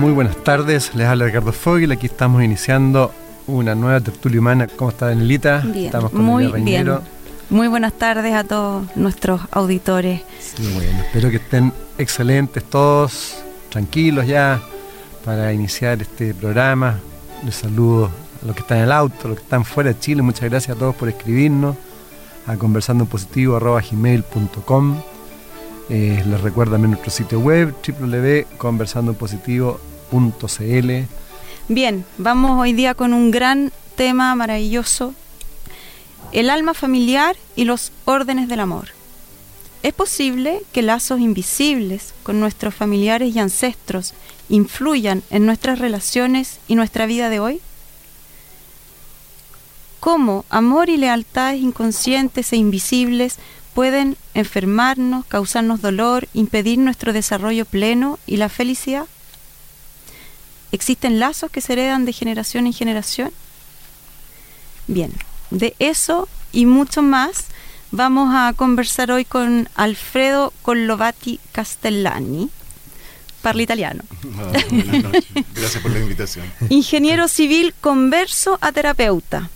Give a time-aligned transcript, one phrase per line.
[0.00, 3.12] Muy buenas tardes, les habla Ricardo Fogel, aquí estamos iniciando
[3.46, 4.66] una nueva tertulia humana.
[4.66, 5.58] ¿Cómo está Danielita?
[5.58, 6.90] Bien, Estamos con muy bien.
[7.50, 10.22] Muy buenas tardes a todos nuestros auditores.
[10.38, 14.62] Sí, bueno, espero que estén excelentes todos, tranquilos ya
[15.22, 16.98] para iniciar este programa.
[17.44, 18.10] Les saludo
[18.42, 20.22] a los que están en el auto, a los que están fuera de Chile.
[20.22, 21.76] Muchas gracias a todos por escribirnos
[22.46, 24.96] a conversandoenpositivo.com.
[25.90, 27.74] Eh, les recuerdo también nuestro sitio web
[31.68, 35.14] Bien, vamos hoy día con un gran tema maravilloso,
[36.32, 38.88] el alma familiar y los órdenes del amor.
[39.82, 44.14] ¿Es posible que lazos invisibles con nuestros familiares y ancestros
[44.48, 47.60] influyan en nuestras relaciones y nuestra vida de hoy?
[50.00, 53.36] ¿Cómo amor y lealtades inconscientes e invisibles
[53.74, 59.06] pueden enfermarnos, causarnos dolor, impedir nuestro desarrollo pleno y la felicidad?
[60.72, 63.32] ¿Existen lazos que se heredan de generación en generación?
[64.86, 65.12] Bien,
[65.50, 67.46] de eso y mucho más
[67.90, 72.50] vamos a conversar hoy con Alfredo Collovati Castellani,
[73.42, 74.04] parla italiano,
[74.38, 74.52] Ah.
[75.54, 76.44] Gracias por la invitación.
[76.68, 79.48] ingeniero civil converso a terapeuta.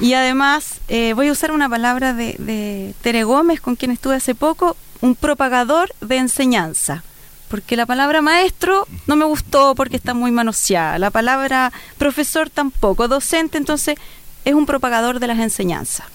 [0.00, 4.16] Y además eh, voy a usar una palabra de, de Tere Gómez, con quien estuve
[4.16, 7.02] hace poco, un propagador de enseñanza.
[7.48, 10.98] Porque la palabra maestro no me gustó porque está muy manoseada.
[10.98, 13.08] La palabra profesor tampoco.
[13.08, 13.96] Docente, entonces,
[14.44, 16.06] es un propagador de las enseñanzas.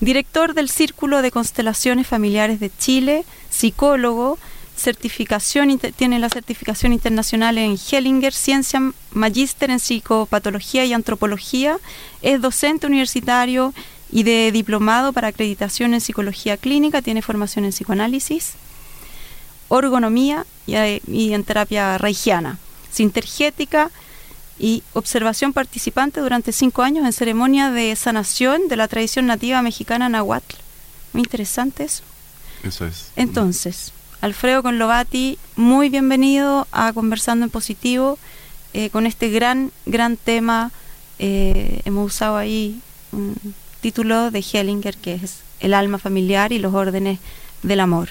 [0.00, 4.38] Director del Círculo de Constelaciones Familiares de Chile, psicólogo,
[4.76, 8.80] certificación, tiene la certificación internacional en Hellinger, ciencia
[9.12, 11.78] magíster en psicopatología y antropología,
[12.22, 13.74] es docente universitario
[14.10, 18.54] y de diplomado para acreditación en psicología clínica, tiene formación en psicoanálisis,
[19.68, 22.58] orgonomía y, eh, y en terapia reichiana,
[22.90, 23.90] sintergética
[24.58, 30.08] y observación participante durante cinco años en ceremonia de sanación de la tradición nativa mexicana
[30.08, 30.56] nahuatl.
[31.12, 32.02] Muy interesante eso.
[32.64, 33.10] Eso es.
[33.14, 38.18] Entonces, Alfredo Conlovati, muy bienvenido a Conversando en Positivo
[38.74, 40.72] eh, con este gran, gran tema.
[41.20, 42.80] eh, hemos usado ahí
[43.12, 43.36] un
[43.80, 47.20] título de Hellinger que es El alma familiar y los órdenes
[47.62, 48.10] del amor.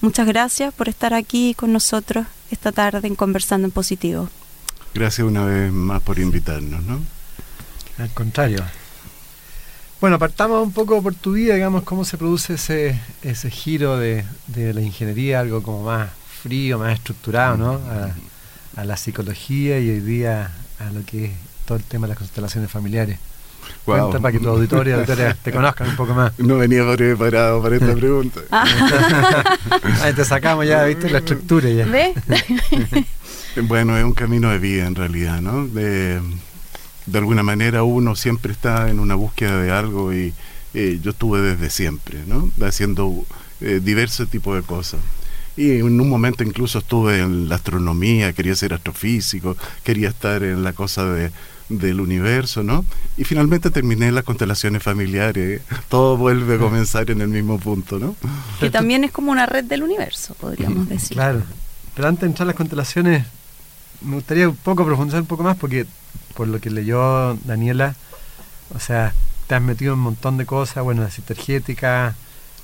[0.00, 4.28] Muchas gracias por estar aquí con nosotros esta tarde en Conversando en Positivo.
[4.94, 7.00] Gracias una vez más por invitarnos, ¿no?
[7.98, 8.64] Al contrario.
[10.00, 14.24] Bueno, partamos un poco por tu vida, digamos, cómo se produce ese, ese giro de,
[14.46, 16.10] de la ingeniería, algo como más
[16.42, 17.72] frío, más estructurado, ¿no?
[17.72, 18.14] A,
[18.80, 21.32] a la psicología y hoy día a lo que es
[21.66, 23.18] todo el tema de las constelaciones familiares.
[23.86, 24.00] Guau.
[24.00, 26.38] Cuenta para que tu auditorio auditoria te conozcan un poco más.
[26.38, 28.40] No venía preparado para esta pregunta.
[30.02, 31.86] Ahí te sacamos ya, viste, la estructura ya.
[31.86, 32.14] ¿Ve?
[33.62, 35.66] Bueno, es un camino de vida en realidad, ¿no?
[35.66, 36.20] De,
[37.06, 40.32] de alguna manera uno siempre está en una búsqueda de algo y
[40.74, 42.50] eh, yo estuve desde siempre, ¿no?
[42.64, 43.24] Haciendo
[43.60, 45.00] eh, diversos tipos de cosas.
[45.56, 50.62] Y en un momento incluso estuve en la astronomía, quería ser astrofísico, quería estar en
[50.62, 51.32] la cosa de,
[51.68, 52.84] del universo, ¿no?
[53.16, 55.62] Y finalmente terminé en las constelaciones familiares.
[55.88, 58.16] Todo vuelve a comenzar en el mismo punto, ¿no?
[58.60, 61.16] que también es como una red del universo, podríamos decir.
[61.16, 61.42] Claro.
[61.94, 63.26] Pero antes de entrar a las constelaciones,
[64.00, 65.86] me gustaría un poco profundizar un poco más porque
[66.34, 67.96] por lo que leyó Daniela,
[68.74, 69.12] o sea,
[69.46, 72.14] te has metido en un montón de cosas, bueno, la sintergética,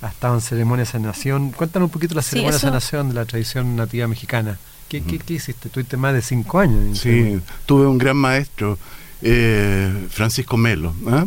[0.01, 1.51] has estado en ceremonia de sanación.
[1.51, 4.57] Cuéntanos un poquito la Sí, ceremonia de sanación de la tradición nativa mexicana.
[4.87, 5.67] ¿Qué, qué, qué hiciste?
[5.69, 6.99] Tuviste más de cinco años.
[6.99, 8.77] Sí, tuve un gran maestro,
[9.21, 10.93] eh, Francisco Melo.
[11.07, 11.25] ¿ah?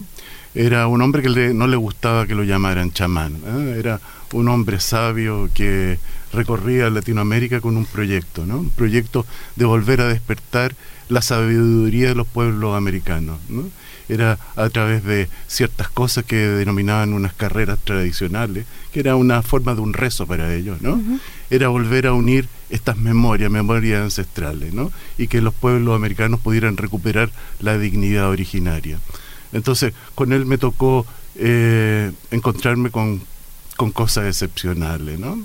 [0.54, 3.36] Era un hombre que no le gustaba que lo llamaran chamán.
[3.46, 3.74] ¿ah?
[3.76, 4.00] Era
[4.32, 5.98] un hombre sabio que
[6.32, 8.58] recorría Latinoamérica con un proyecto, ¿no?
[8.58, 9.24] Un proyecto
[9.56, 10.74] de volver a despertar
[11.08, 13.64] la sabiduría de los pueblos americanos, ¿no?
[14.08, 19.74] Era a través de ciertas cosas que denominaban unas carreras tradicionales, que era una forma
[19.74, 20.78] de un rezo para ellos.
[21.50, 24.92] Era volver a unir estas memorias, memorias ancestrales, ¿no?
[25.16, 27.30] Y que los pueblos americanos pudieran recuperar
[27.60, 28.98] la dignidad originaria.
[29.52, 31.06] Entonces, con él me tocó
[31.36, 33.22] eh, encontrarme con,
[33.76, 35.38] con cosas excepcionales, ¿no?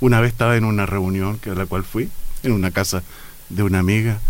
[0.00, 2.08] Una vez estaba en una reunión a la cual fui,
[2.42, 3.02] en una casa
[3.48, 4.20] de una amiga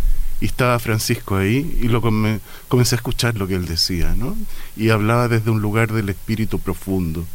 [0.41, 4.37] y estaba Francisco ahí y lo comencé a escuchar lo que él decía, ¿no?
[4.77, 7.27] Y hablaba desde un lugar del espíritu profundo.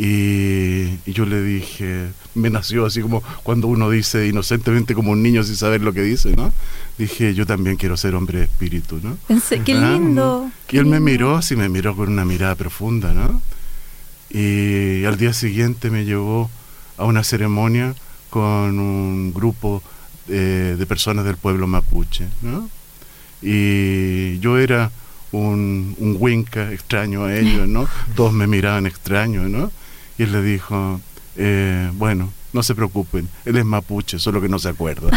[0.00, 2.06] Y, yo le dije,
[2.36, 6.02] me nació así como cuando uno dice inocentemente como un niño sin saber lo que
[6.02, 6.52] dice, ¿no?
[6.96, 9.18] Dije, yo también quiero ser hombre de espíritu, ¿no?
[9.26, 10.52] Pensé, qué ah, lindo.
[10.70, 13.42] y él me miró, así me miró con una mirada profunda, ¿no?
[14.30, 16.48] Y al día siguiente me llevó
[16.96, 17.96] a una ceremonia
[18.30, 19.82] con un grupo
[20.28, 22.70] eh, de personas del pueblo mapuche, ¿no?
[23.42, 24.92] Y yo era
[25.32, 27.88] un, un winca extraño a ellos, ¿no?
[28.14, 29.72] Todos me miraban extraño, ¿no?
[30.18, 31.00] Y él le dijo,
[31.36, 35.10] eh, bueno, no se preocupen, él es mapuche, solo que no se acuerda.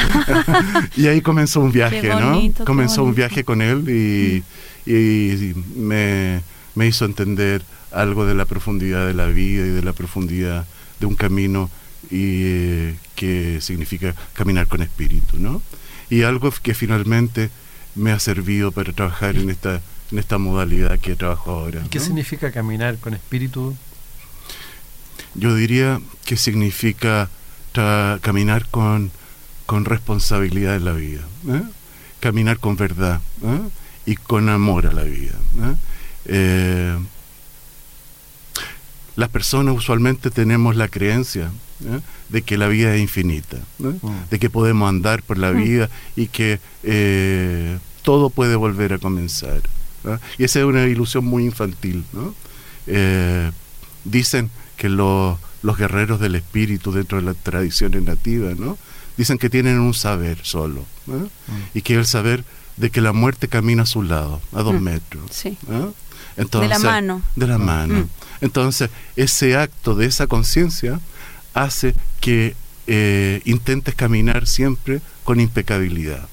[0.95, 2.39] y ahí comenzó un viaje, ¿no?
[2.65, 4.43] Comenzó un viaje con él y,
[4.89, 6.41] y me,
[6.75, 10.65] me, hizo entender algo de la profundidad de la vida y de la profundidad
[10.99, 11.69] de un camino
[12.09, 15.61] y eh, que significa caminar con espíritu, ¿no?
[16.09, 17.49] Y algo que finalmente
[17.95, 19.81] me ha servido para trabajar en esta
[20.11, 21.83] en esta modalidad que trabajo ahora.
[21.89, 23.75] ¿Qué significa caminar con espíritu?
[25.35, 27.29] Yo diría que significa
[28.21, 29.11] caminar con,
[29.65, 31.63] con responsabilidad en la vida, ¿eh?
[32.19, 33.61] caminar con verdad ¿eh?
[34.05, 35.35] y con amor a la vida.
[36.27, 36.97] ¿eh?
[39.15, 41.51] las personas usualmente tenemos la creencia
[42.29, 44.29] de que la vida es infinita, mm.
[44.29, 45.63] de que podemos andar por la mm.
[45.63, 46.59] vida y que
[48.03, 49.61] todo puede volver a comenzar.
[50.37, 52.03] Y esa es una ilusión muy infantil.
[54.03, 54.49] dicen
[54.81, 55.37] que los,
[55.77, 58.79] guerreros del espíritu dentro de las tradiciones nativas, ¿no?
[59.15, 61.25] Dicen que tienen un saber solo, mm.
[61.75, 62.43] y que el saber
[62.77, 64.83] de que la muerte camina a su lado, a dos mm.
[64.83, 65.21] metros.
[65.29, 65.55] Sí.
[66.35, 67.21] Entonces, de la mano.
[67.35, 67.93] De la mano.
[67.93, 68.09] Mm.
[68.41, 70.99] Entonces, ese acto de esa conciencia
[71.53, 72.55] hace que
[72.87, 76.27] eh, intentes caminar siempre con impecabilidad.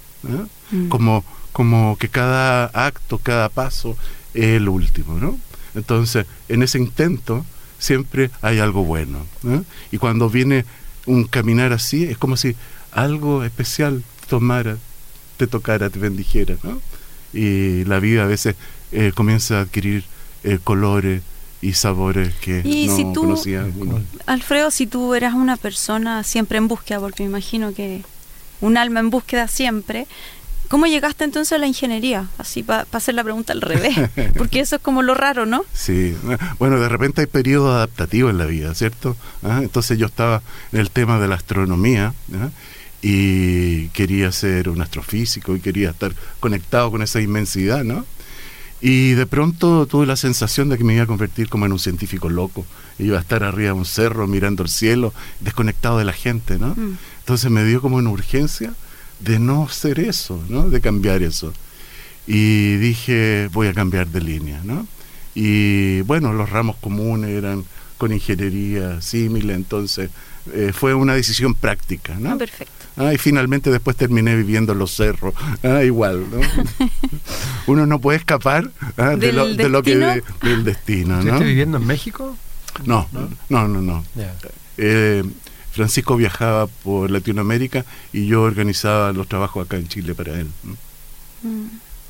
[0.88, 1.22] Como,
[1.52, 3.94] como que cada acto, cada paso
[4.32, 5.38] es el último, ¿no?
[5.74, 7.44] Entonces, en ese intento,
[7.78, 9.26] siempre hay algo bueno.
[9.90, 10.64] Y cuando viene
[11.06, 12.54] un caminar así, es como si
[12.92, 14.76] algo especial tomara,
[15.36, 16.56] te tocara, te bendijera.
[16.62, 16.80] ¿no?
[17.32, 18.56] Y la vida a veces
[18.92, 20.04] eh, comienza a adquirir
[20.44, 21.22] eh, colores
[21.60, 23.66] y sabores que no si conocía
[24.26, 28.02] Alfredo, si tú eras una persona siempre en búsqueda, porque me imagino que
[28.60, 30.06] un alma en búsqueda siempre,
[30.68, 32.28] ¿Cómo llegaste entonces a la ingeniería?
[32.36, 33.96] Así para hacer la pregunta al revés,
[34.36, 35.64] porque eso es como lo raro, ¿no?
[35.72, 36.14] Sí,
[36.58, 39.16] bueno, de repente hay periodos adaptativos en la vida, ¿cierto?
[39.42, 39.60] ¿Ah?
[39.62, 40.42] Entonces yo estaba
[40.72, 42.12] en el tema de la astronomía
[43.00, 48.04] y quería ser un astrofísico y quería estar conectado con esa inmensidad, ¿no?
[48.80, 51.80] Y de pronto tuve la sensación de que me iba a convertir como en un
[51.80, 52.64] científico loco.
[52.98, 56.74] Iba a estar arriba de un cerro mirando el cielo, desconectado de la gente, ¿no?
[56.76, 56.96] Mm.
[57.20, 58.72] Entonces me dio como una urgencia
[59.20, 60.68] de no ser eso, ¿no?
[60.68, 61.52] De cambiar eso.
[62.26, 64.86] Y dije, voy a cambiar de línea, ¿no?
[65.34, 67.64] Y bueno, los ramos comunes eran
[67.96, 70.10] con ingeniería símil, entonces
[70.52, 72.32] eh, fue una decisión práctica, ¿no?
[72.32, 72.72] Ah, perfecto.
[72.96, 76.40] Ah, y finalmente después terminé viviendo en los cerros, ah, igual, ¿no?
[77.66, 81.38] Uno no puede escapar ah, de, lo, de, lo, que del destino, ¿no?
[81.38, 82.36] viviendo en México?
[82.84, 83.08] No,
[83.48, 84.04] no, no, no.
[84.76, 85.22] Eh,
[85.78, 90.48] Francisco viajaba por Latinoamérica y yo organizaba los trabajos acá en Chile para él.
[91.44, 91.66] Mm.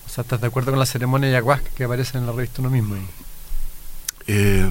[0.06, 2.62] O sea, ¿estás de acuerdo con la ceremonia de ayahuasca que aparece en la revista
[2.62, 2.96] uno mismo?
[4.26, 4.70] Eh,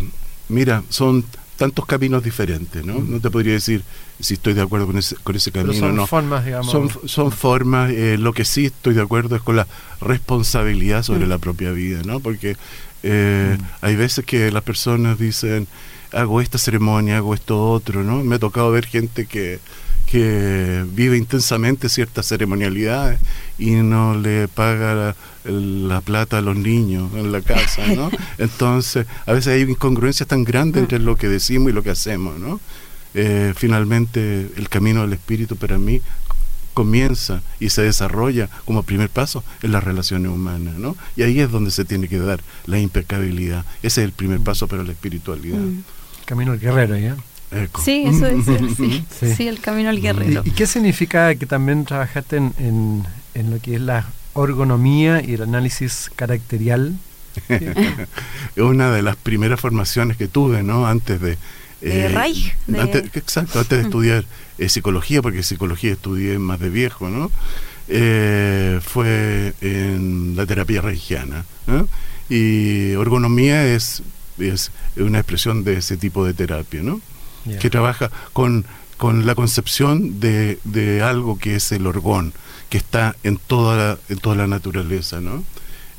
[0.50, 1.24] mira, son
[1.58, 2.96] tantos caminos diferentes, ¿no?
[2.96, 3.12] Mm.
[3.12, 3.84] No te podría decir
[4.20, 5.74] si estoy de acuerdo con ese, con ese camino.
[5.80, 6.72] Pero son formas, digamos.
[6.72, 9.68] Son, son formas, eh, lo que sí estoy de acuerdo es con la
[10.01, 11.30] responsabilidad sobre mm.
[11.30, 12.20] la propia vida, ¿no?
[12.20, 12.58] Porque
[13.04, 15.68] eh, hay veces que las personas dicen,
[16.12, 18.24] hago esta ceremonia, hago esto otro, ¿no?
[18.24, 19.60] Me ha tocado ver gente que,
[20.10, 23.20] que vive intensamente ciertas ceremonialidades
[23.58, 28.10] y no le paga la, plata a los niños en la casa, ¿no?
[28.38, 32.40] Entonces, a veces hay incongruencias tan grandes entre lo que decimos y lo que hacemos,
[32.40, 32.60] ¿no?
[33.14, 36.02] Eh, finalmente, el camino del espíritu para mí
[36.74, 40.96] comienza y se desarrolla como primer paso en las relaciones humanas, ¿no?
[41.16, 43.66] Y ahí es donde se tiene que dar la impecabilidad.
[43.82, 45.58] Ese es el primer paso para la espiritualidad.
[45.58, 45.84] Mm.
[46.28, 47.16] Camino al guerrero, ¿ya?
[47.82, 48.46] Sí, eso es,
[48.78, 49.06] sí,
[49.36, 49.48] sí.
[49.48, 50.42] el camino al guerrero.
[50.44, 52.54] ¿Y, qué significa que también trabajaste en,
[53.34, 54.06] en, lo que es la
[54.36, 56.98] ergonomía y el análisis caracterial?
[57.48, 60.86] es una de las primeras formaciones que tuve, ¿no?
[60.86, 61.38] Antes de...
[61.82, 62.56] Eh, Reich.
[63.14, 64.26] exacto, antes de estudiar
[64.58, 67.32] eh, psicología, porque psicología estudié más de viejo, ¿no?
[67.88, 71.46] Eh, fue en la terapia reichiana.
[72.30, 74.04] Y ergonomía es
[74.39, 77.01] es una expresión de ese tipo de terapia, ¿no?
[77.62, 78.65] Que trabaja con,
[78.98, 82.34] con la concepción de, de, algo que es el orgón,
[82.70, 85.44] que está en toda la, en toda la naturaleza, ¿no?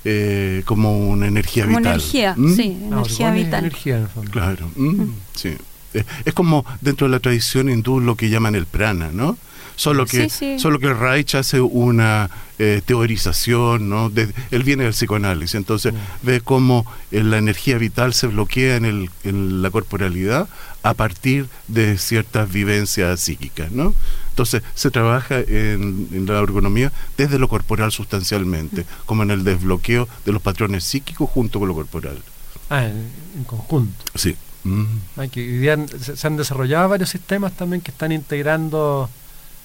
[0.04, 1.94] Eh, como una energía como vital.
[1.94, 2.54] energía, ¿Mm?
[2.54, 3.64] sí, energía vital.
[3.64, 4.30] Energía, en el fondo.
[4.30, 5.02] Claro, mm,
[5.34, 5.56] sí.
[5.94, 9.38] Eh, Es como dentro de la tradición hindú lo que llaman el prana, ¿no?
[9.78, 10.58] Solo que, Sí, sí.
[10.58, 14.10] solo que Reich hace una eh, teorización, ¿no?
[14.10, 18.84] De- él viene del psicoanálisis, entonces ve cómo eh, la energía vital se bloquea en,
[18.84, 20.48] el, en la corporalidad
[20.82, 23.94] a partir de ciertas vivencias psíquicas, ¿no?
[24.30, 30.08] Entonces se trabaja en, en la ergonomía desde lo corporal sustancialmente, como en el desbloqueo
[30.24, 32.20] de los patrones psíquicos junto con lo corporal.
[32.68, 33.06] Ah, en,
[33.36, 34.04] en conjunto.
[34.16, 34.36] Sí.
[34.64, 34.84] Mm.
[35.16, 39.08] Ay, que se, se han desarrollado varios sistemas también que están integrando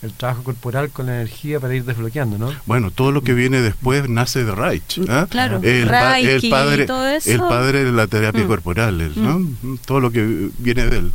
[0.03, 2.53] el trabajo corporal con la energía para ir desbloqueando, ¿no?
[2.65, 4.99] Bueno, todo lo que viene después nace de Reich.
[5.09, 5.27] ¿ah?
[5.29, 7.31] Claro, El, el padre, todo eso.
[7.31, 8.47] el padre de la terapia Mm.
[8.47, 9.47] corporal, ¿no?
[9.85, 11.11] todo lo que viene de él.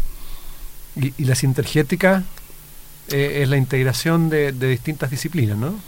[0.96, 2.24] Y, y la sintergética
[3.10, 5.78] eh, es la integración de, de distintas disciplinas, ¿no?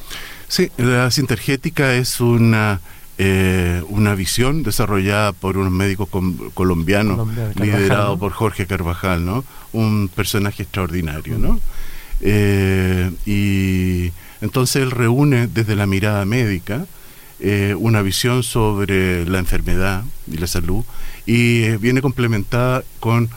[0.49, 2.81] Sí, la sintergética es una
[3.23, 9.25] eh, una visión desarrollada por unos médicos com- colombianos, Colombiano, Carvajal, liderado por Jorge Carvajal,
[9.27, 9.45] ¿no?
[9.73, 11.61] Un personaje extraordinario, ¿no?
[12.23, 16.87] Eh, y entonces él reúne desde la mirada médica
[17.39, 20.85] eh, una visión sobre la enfermedad y la salud
[21.25, 23.31] y eh, viene complementada con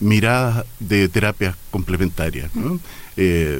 [0.00, 2.50] miradas de terapias complementarias,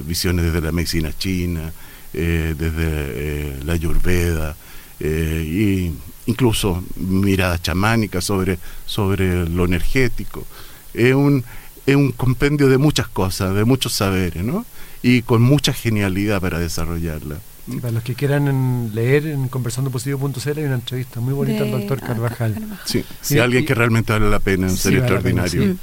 [0.05, 1.73] visiones desde la medicina china,
[2.13, 4.57] desde la ayurveda,
[5.01, 5.93] y
[6.27, 10.45] incluso miradas chamánicas sobre, sobre lo energético.
[10.93, 11.45] Es un,
[11.91, 14.65] es un compendio de muchas cosas, de muchos saberes, ¿no?
[15.03, 17.37] Y con mucha genialidad para desarrollarla.
[17.71, 21.71] Sí, para los que quieran en- leer en conversandopositivo.cl hay una entrevista muy bonita al
[21.71, 22.57] doctor Carvajal.
[22.85, 25.21] Sí, si Y- alguien y- que realmente vale la pena, un Sí, ser vale la
[25.21, 25.75] pena, extraordinario.
[25.75, 25.79] Mm.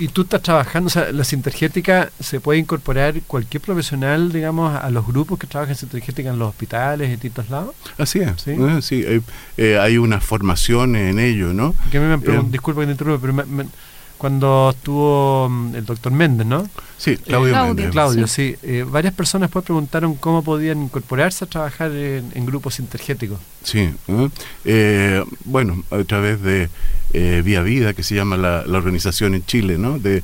[0.00, 4.88] Y tú estás trabajando, o sea, la sintergética se puede incorporar cualquier profesional, digamos, a
[4.90, 7.74] los grupos que trabajan en sintergética en los hospitales y distintos lados.
[7.98, 8.52] Así es, Sí.
[8.52, 8.78] ¿eh?
[8.80, 9.20] sí, hay,
[9.56, 11.74] eh, hay una formación en ello, ¿no?
[11.90, 12.42] Que me Eh.
[12.48, 13.68] disculpa que te interrumpa, pero me- me-
[14.18, 16.68] cuando estuvo mm, el doctor Méndez, ¿no?
[16.98, 17.74] Sí, Claudio Claudio.
[17.74, 17.90] Méndez.
[17.92, 18.56] Claudio, sí.
[18.62, 23.38] eh, varias personas pues preguntaron cómo podían incorporarse a trabajar en, en grupos sintergéticos.
[23.62, 24.28] Sí, ¿eh?
[24.64, 26.68] Eh, bueno, a través de
[27.12, 29.98] eh, Vía Vida, que se llama la, la organización en Chile, ¿no?
[29.98, 30.22] De,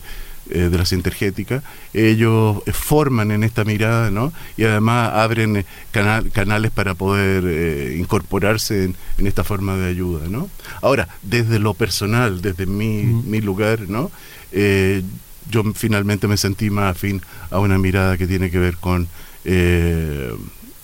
[0.50, 4.32] eh, de la sintergética, ellos eh, forman en esta mirada, ¿no?
[4.56, 9.88] Y además abren eh, canal- canales para poder eh, incorporarse en, en esta forma de
[9.88, 10.50] ayuda, ¿no?
[10.82, 14.10] Ahora, desde lo personal, desde mi, mi lugar, ¿no?
[14.52, 15.02] Eh,
[15.50, 17.20] yo finalmente me sentí más afín
[17.50, 19.08] a una mirada que tiene que ver con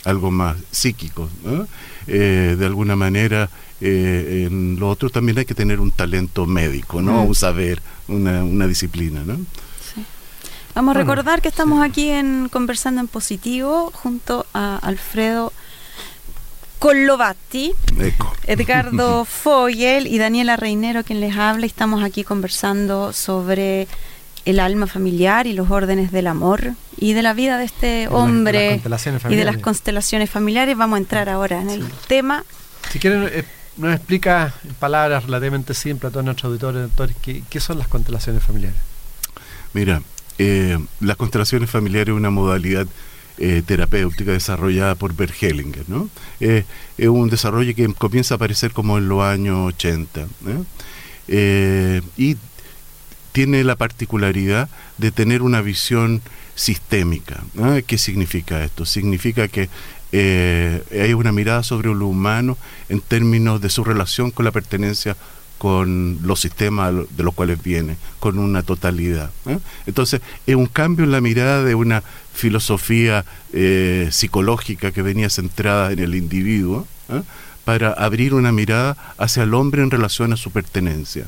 [0.04, 1.28] algo más psíquico.
[1.44, 1.66] ¿no?
[2.06, 3.48] Eh, de alguna manera,
[3.80, 7.24] eh, en lo otro también hay que tener un talento médico, ¿no?
[7.24, 7.28] Mm.
[7.28, 9.38] Un saber, una, una disciplina, ¿no?
[10.74, 15.52] Vamos a recordar que estamos aquí en Conversando en Positivo junto a Alfredo
[16.78, 18.32] Collovatti, Eco.
[18.46, 23.88] Edgardo Fogel y Daniela Reinero quien les habla estamos aquí conversando sobre
[24.44, 28.04] el alma familiar y los órdenes del amor y de la vida de este de
[28.04, 29.56] las- de las hombre y de las familiares.
[29.62, 30.76] constelaciones familiares.
[30.76, 32.44] Vamos a entrar ahora en el tema.
[32.90, 33.44] Si quieren, eh,
[33.76, 37.88] nos explica en palabras relativamente simples a todos nuestros auditores, doctores, ¿qué, qué son las
[37.88, 38.78] constelaciones familiares?
[39.72, 40.02] Mira,
[40.38, 42.86] eh, las constelaciones familiares es una modalidad
[43.38, 46.10] eh, terapéutica desarrollada por Bert Hellinger, ¿no?
[46.40, 46.64] Eh,
[46.98, 50.26] es un desarrollo que comienza a aparecer como en los años 80, ¿eh?
[51.28, 52.36] Eh, y
[53.32, 54.68] tiene la particularidad
[54.98, 56.20] de tener una visión
[56.54, 57.42] sistémica.
[57.54, 57.74] ¿no?
[57.86, 58.84] ¿Qué significa esto?
[58.84, 59.68] Significa que
[60.12, 62.58] eh, hay una mirada sobre lo humano
[62.88, 65.16] en términos de su relación con la pertenencia
[65.58, 69.30] con los sistemas de los cuales viene, con una totalidad.
[69.44, 69.58] ¿eh?
[69.84, 75.92] Entonces, es un cambio en la mirada de una filosofía eh, psicológica que venía centrada
[75.92, 76.86] en el individuo,
[77.64, 81.26] para abrir una mirada hacia el hombre en relación a su pertenencia.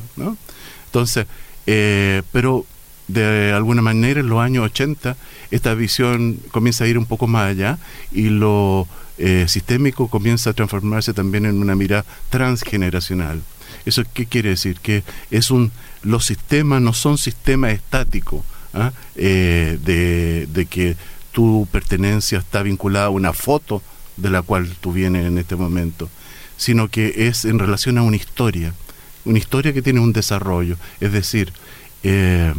[0.86, 1.26] Entonces,
[1.66, 2.66] eh, pero
[3.08, 5.16] de alguna manera en los años 80
[5.50, 7.78] esta visión comienza a ir un poco más allá
[8.10, 8.86] y lo
[9.18, 13.42] eh, sistémico comienza a transformarse también en una mirada transgeneracional.
[13.84, 14.78] ¿Eso qué quiere decir?
[14.80, 18.42] Que es un los sistemas no son sistemas estáticos,
[18.74, 18.92] ¿ah?
[19.14, 20.96] Eh, de, de que
[21.32, 23.82] tu pertenencia está vinculada a una foto
[24.16, 26.08] de la cual tú vienes en este momento,
[26.56, 28.74] sino que es en relación a una historia,
[29.24, 30.76] una historia que tiene un desarrollo.
[31.00, 31.52] Es decir,
[32.02, 32.54] eh,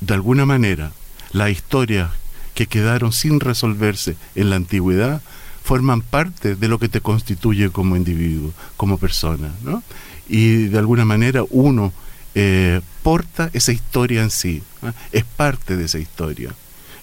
[0.00, 0.92] de alguna manera,
[1.32, 2.10] las historias
[2.54, 5.22] que quedaron sin resolverse en la antigüedad
[5.62, 9.82] forman parte de lo que te constituye como individuo, como persona, ¿no?
[10.28, 11.92] Y de alguna manera uno
[12.34, 14.62] eh, porta esa historia en sí,
[15.12, 16.54] es parte de esa historia.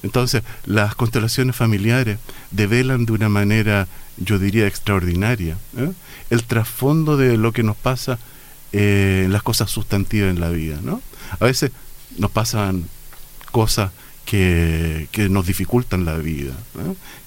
[0.04, 2.20] Entonces, las constelaciones familiares
[2.52, 5.92] develan de una manera, yo diría, extraordinaria, ¿eh?
[6.30, 8.20] el trasfondo de lo que nos pasa
[8.72, 10.80] eh, las cosas sustantivas en la vida.
[10.82, 11.02] ¿no?
[11.40, 11.72] A veces
[12.18, 12.86] nos pasan
[13.52, 13.92] cosas
[14.26, 16.54] que, que nos dificultan la vida,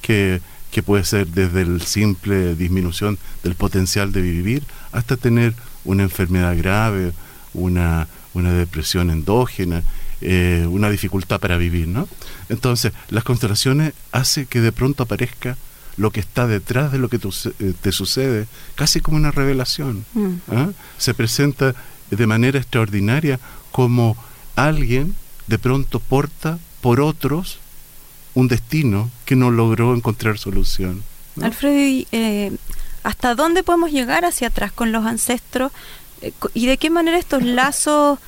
[0.03, 0.41] que,
[0.71, 5.55] que puede ser desde el simple disminución del potencial de vivir hasta tener
[5.85, 7.13] una enfermedad grave,
[7.55, 9.83] una, una depresión endógena,
[10.21, 12.09] eh, una dificultad para vivir, ¿no?
[12.49, 15.57] Entonces, las constelaciones hace que de pronto aparezca
[15.99, 20.05] lo que está detrás de lo que eh, te sucede, casi como una revelación.
[20.15, 20.35] Mm.
[20.51, 20.69] ¿ah?
[20.97, 21.75] Se presenta
[22.11, 23.39] de manera extraordinaria
[23.73, 24.17] como
[24.57, 25.15] alguien
[25.47, 27.59] de pronto porta por otros
[28.35, 31.03] un destino que no logró encontrar solución.
[31.43, 32.53] Alfredo, eh,
[33.03, 35.73] ¿hasta dónde podemos llegar hacia atrás con los ancestros?
[36.55, 38.19] ¿Y de qué manera estos lazos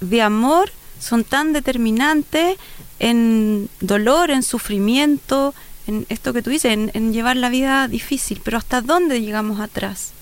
[0.00, 0.70] de amor
[1.00, 2.56] son tan determinantes
[2.98, 5.54] en dolor, en sufrimiento,
[5.88, 8.40] en esto que tú dices, en, llevar la vida difícil.
[8.44, 10.12] Pero ¿hasta dónde llegamos atrás?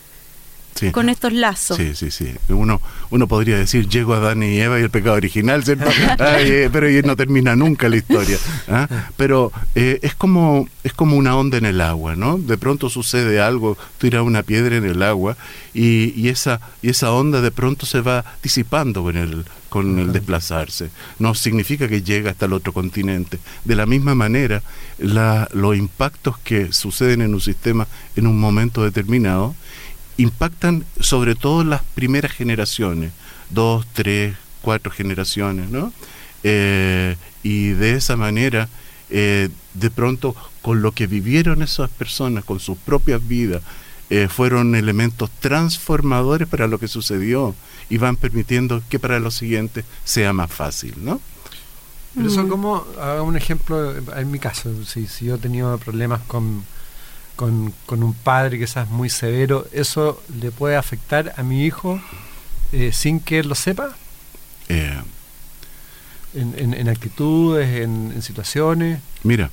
[0.93, 1.79] con estos lazos.
[1.79, 2.35] Sí, sí, sí.
[2.51, 5.65] Uno, uno podría decir, llego a Adán y Eva y el pecado original,
[6.19, 8.37] eh, pero no termina nunca la historia.
[8.69, 8.87] ¿ah?
[9.17, 12.37] Pero eh, es, como, es como una onda en el agua, ¿no?
[12.37, 15.39] De pronto sucede algo, tiras una piedra en el agua
[15.73, 19.47] y, y, esa, y esa onda de pronto se va disipando con el,
[19.77, 20.89] con el desplazarse.
[21.19, 23.39] No significa que llega hasta el otro continente.
[23.67, 24.63] De la misma manera,
[24.97, 29.55] la, los impactos que suceden en un sistema en un momento determinado,
[30.17, 33.13] impactan sobre todo las primeras generaciones,
[33.51, 35.93] dos, tres, cuatro generaciones, ¿no?
[36.43, 38.71] Eh, y de esa manera,
[39.11, 43.61] eh, de pronto, con lo que vivieron esas personas, con sus propias vidas,
[44.11, 47.55] eh, fueron elementos transformadores para lo que sucedió
[47.89, 51.21] y van permitiendo que para los siguientes sea más fácil, ¿no?
[52.15, 56.23] Pero eso como, haga un ejemplo, en mi caso, si, si yo he tenido problemas
[56.23, 56.65] con
[57.37, 62.01] con, con un padre quizás muy severo, ¿eso le puede afectar a mi hijo
[62.73, 63.95] eh, sin que él lo sepa?
[64.69, 64.99] Eh,
[66.35, 69.01] en, en, actitudes, en, situaciones.
[69.23, 69.51] Mira,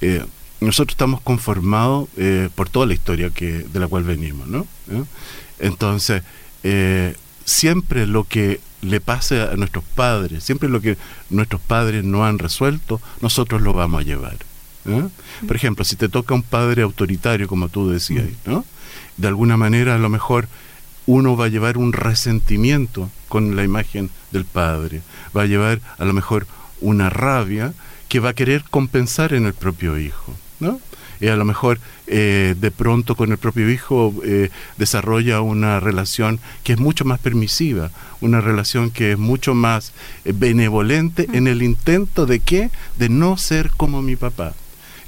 [0.00, 0.24] eh,
[0.60, 2.08] nosotros estamos conformados
[2.54, 4.66] por toda la historia que de la cual venimos, ¿no?
[5.58, 6.22] Entonces,
[7.44, 10.96] siempre lo que le pase a nuestros padres, siempre lo que
[11.28, 14.36] nuestros padres no han resuelto, nosotros lo vamos a llevar.
[14.86, 15.08] ¿eh?
[15.46, 18.64] Por ejemplo, si te toca un padre autoritario, como tú decías, ¿no?
[19.16, 20.48] de alguna manera a lo mejor
[21.06, 25.02] uno va a llevar un resentimiento con la imagen del padre,
[25.36, 26.46] va a llevar a lo mejor
[26.80, 27.74] una rabia
[28.08, 30.80] que va a querer compensar en el propio hijo, ¿no?
[31.20, 36.40] Y a lo mejor eh, de pronto con el propio hijo eh, desarrolla una relación
[36.64, 39.92] que es mucho más permisiva, una relación que es mucho más
[40.24, 42.70] benevolente en el intento de qué?
[42.98, 44.54] De no ser como mi papá.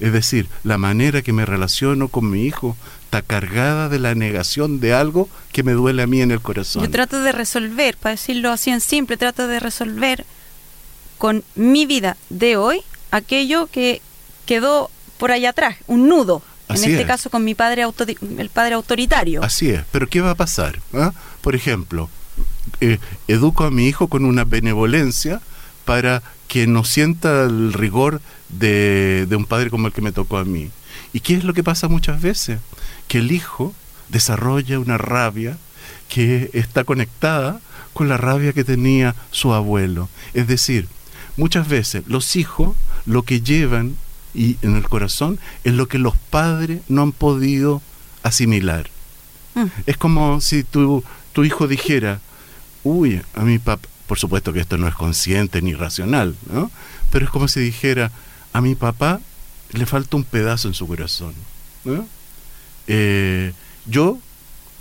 [0.01, 4.81] Es decir, la manera que me relaciono con mi hijo está cargada de la negación
[4.81, 6.83] de algo que me duele a mí en el corazón.
[6.83, 10.25] Yo trato de resolver, para decirlo así en simple, trato de resolver
[11.19, 12.81] con mi vida de hoy
[13.13, 14.03] aquello que
[14.45, 16.43] quedó por allá atrás, un nudo.
[16.69, 17.85] en este caso con mi padre
[18.39, 19.43] el padre autoritario.
[19.43, 20.81] Así es, pero ¿qué va a pasar?
[20.95, 21.13] ¿Ah?
[21.41, 22.09] Por ejemplo,
[22.81, 22.99] eh,
[23.29, 25.41] educo a mi hijo con una benevolencia
[25.85, 30.45] para que no sienta el rigor de, un padre como el que me tocó a
[30.45, 30.71] mí.
[31.13, 32.59] ¿Y qué es lo que pasa muchas veces?
[33.09, 33.75] Que el hijo
[34.09, 35.57] desarrolla una rabia
[36.09, 37.61] que está conectada
[37.93, 40.09] con la rabia que tenía su abuelo.
[40.35, 40.89] Es decir,
[41.37, 43.97] muchas veces los hijos lo que llevan
[44.35, 47.83] y en el corazón es lo que los padres no han podido
[48.23, 48.89] asimilar.
[49.55, 49.67] Mm.
[49.87, 52.21] Es como si tu, tu hijo dijera,
[52.85, 56.71] uy, a mi papá, por supuesto que esto no es consciente ni racional, ¿no?
[57.11, 58.11] Pero es como si dijera,
[58.53, 59.21] a mi papá
[59.73, 61.35] le falta un pedazo en su corazón.
[62.87, 63.53] Eh,
[63.87, 64.19] yo,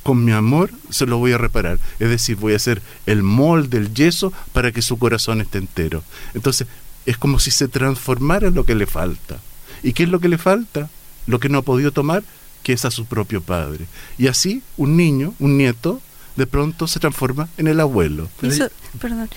[0.04, 1.80] con mi amor, se lo voy a reparar.
[2.00, 6.04] Es decir, voy a hacer el molde, el yeso, para que su corazón esté entero.
[6.34, 6.68] Entonces,
[7.06, 9.40] es como si se transformara en lo que le falta.
[9.84, 10.90] ¿Y qué es lo que le falta?
[11.28, 12.24] Lo que no ha podido tomar,
[12.64, 13.86] que es a su propio padre.
[14.18, 16.02] Y así, un niño, un nieto,
[16.36, 18.30] de pronto se transforma en el abuelo.
[18.42, 19.30] Eso, perdón.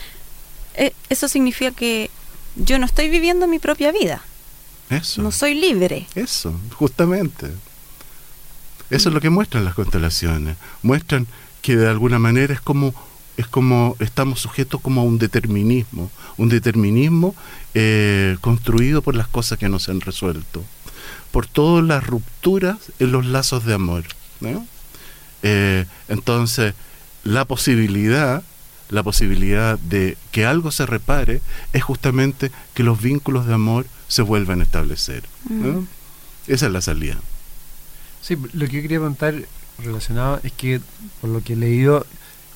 [0.75, 2.11] Eh, eso significa que
[2.57, 4.23] yo no estoy viviendo mi propia vida.
[4.91, 5.23] Eso.
[5.23, 6.07] No soy libre.
[6.15, 7.51] Eso, justamente.
[8.91, 10.57] Eso es lo que muestran las constelaciones.
[10.83, 11.27] Muestran
[11.63, 12.95] que de alguna manera es como
[13.37, 17.35] es como estamos sujetos como a un determinismo, un determinismo
[17.75, 20.65] eh, construido por las cosas que no se han resuelto,
[21.33, 24.05] por todas las rupturas en los lazos de amor.
[25.43, 26.75] Eh, entonces,
[27.25, 28.43] la posibilidad
[28.91, 31.41] la posibilidad de que algo se repare
[31.73, 35.25] es justamente que los vínculos de amor se vuelvan a establecer.
[35.49, 35.81] ¿no?
[35.81, 35.89] Mm.
[36.47, 37.17] Esa es la salida.
[38.21, 39.35] Sí, lo que yo quería preguntar
[39.79, 40.81] relacionado es que,
[41.21, 42.07] por lo que he leído,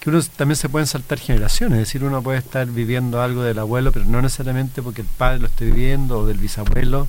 [0.00, 3.58] que uno también se pueden saltar generaciones, es decir, uno puede estar viviendo algo del
[3.58, 7.08] abuelo, pero no necesariamente porque el padre lo esté viviendo o del bisabuelo,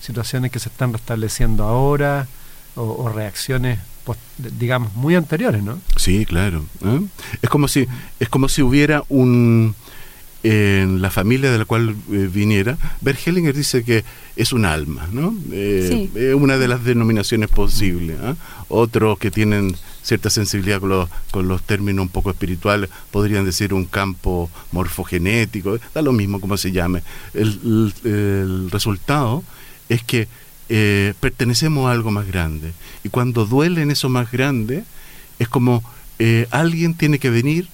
[0.00, 2.26] situaciones que se están restableciendo ahora
[2.76, 3.78] o, o reacciones,
[4.38, 5.78] digamos, muy anteriores, ¿no?
[5.96, 6.64] Sí, claro.
[6.84, 7.00] ¿eh?
[7.42, 7.86] Es como si
[8.18, 9.74] es como si hubiera un
[10.42, 12.78] en la familia de la cual eh, viniera.
[13.02, 14.04] Bert Hellinger dice que
[14.36, 15.34] es un alma, ¿no?
[15.52, 16.18] Eh, Sí.
[16.18, 18.16] Es una de las denominaciones posibles.
[18.68, 19.74] Otros que tienen
[20.10, 25.78] cierta sensibilidad con los, con los términos un poco espirituales podrían decir un campo morfogenético,
[25.94, 27.02] da lo mismo como se llame.
[27.32, 29.44] El, el- el resultado
[29.88, 30.26] es que
[30.68, 32.72] eh, pertenecemos a algo más grande.
[33.04, 34.82] Y cuando duele en eso más grande,
[35.38, 35.82] es como
[36.18, 37.68] eh, alguien tiene que venir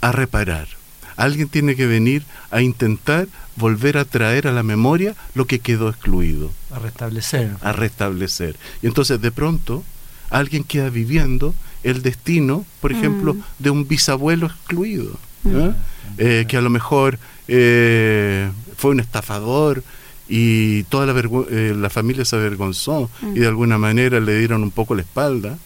[0.00, 0.68] a reparar.
[1.16, 5.88] Alguien tiene que venir a intentar volver a traer a la memoria lo que quedó
[5.88, 7.50] excluido, A restablecer.
[7.60, 8.56] a restablecer.
[8.82, 9.84] Y entonces de pronto
[10.30, 13.42] alguien queda viviendo el destino, por ejemplo, Mm.
[13.58, 15.56] de un bisabuelo excluido, Mm.
[15.56, 15.74] ¿eh?
[16.18, 17.18] Eh, que a lo mejor
[17.48, 19.82] eh, fue un estafador
[20.28, 23.36] y toda la, eh, la familia se avergonzó Mm.
[23.36, 25.58] y de alguna manera le dieron un poco la espalda.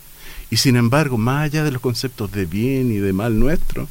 [0.51, 3.89] Y sin embargo, más allá de los conceptos de bien y de mal nuestro,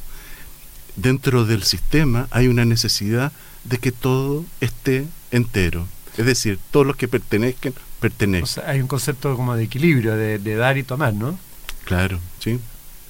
[0.96, 3.32] dentro del sistema hay una necesidad
[3.64, 5.86] de que todo esté entero.
[6.16, 8.46] Es decir, todos los que pertenezcan, O pertenecen.
[8.46, 11.38] sea, hay un concepto como de equilibrio, de, de dar y tomar, ¿no?
[11.86, 12.58] Claro, sí.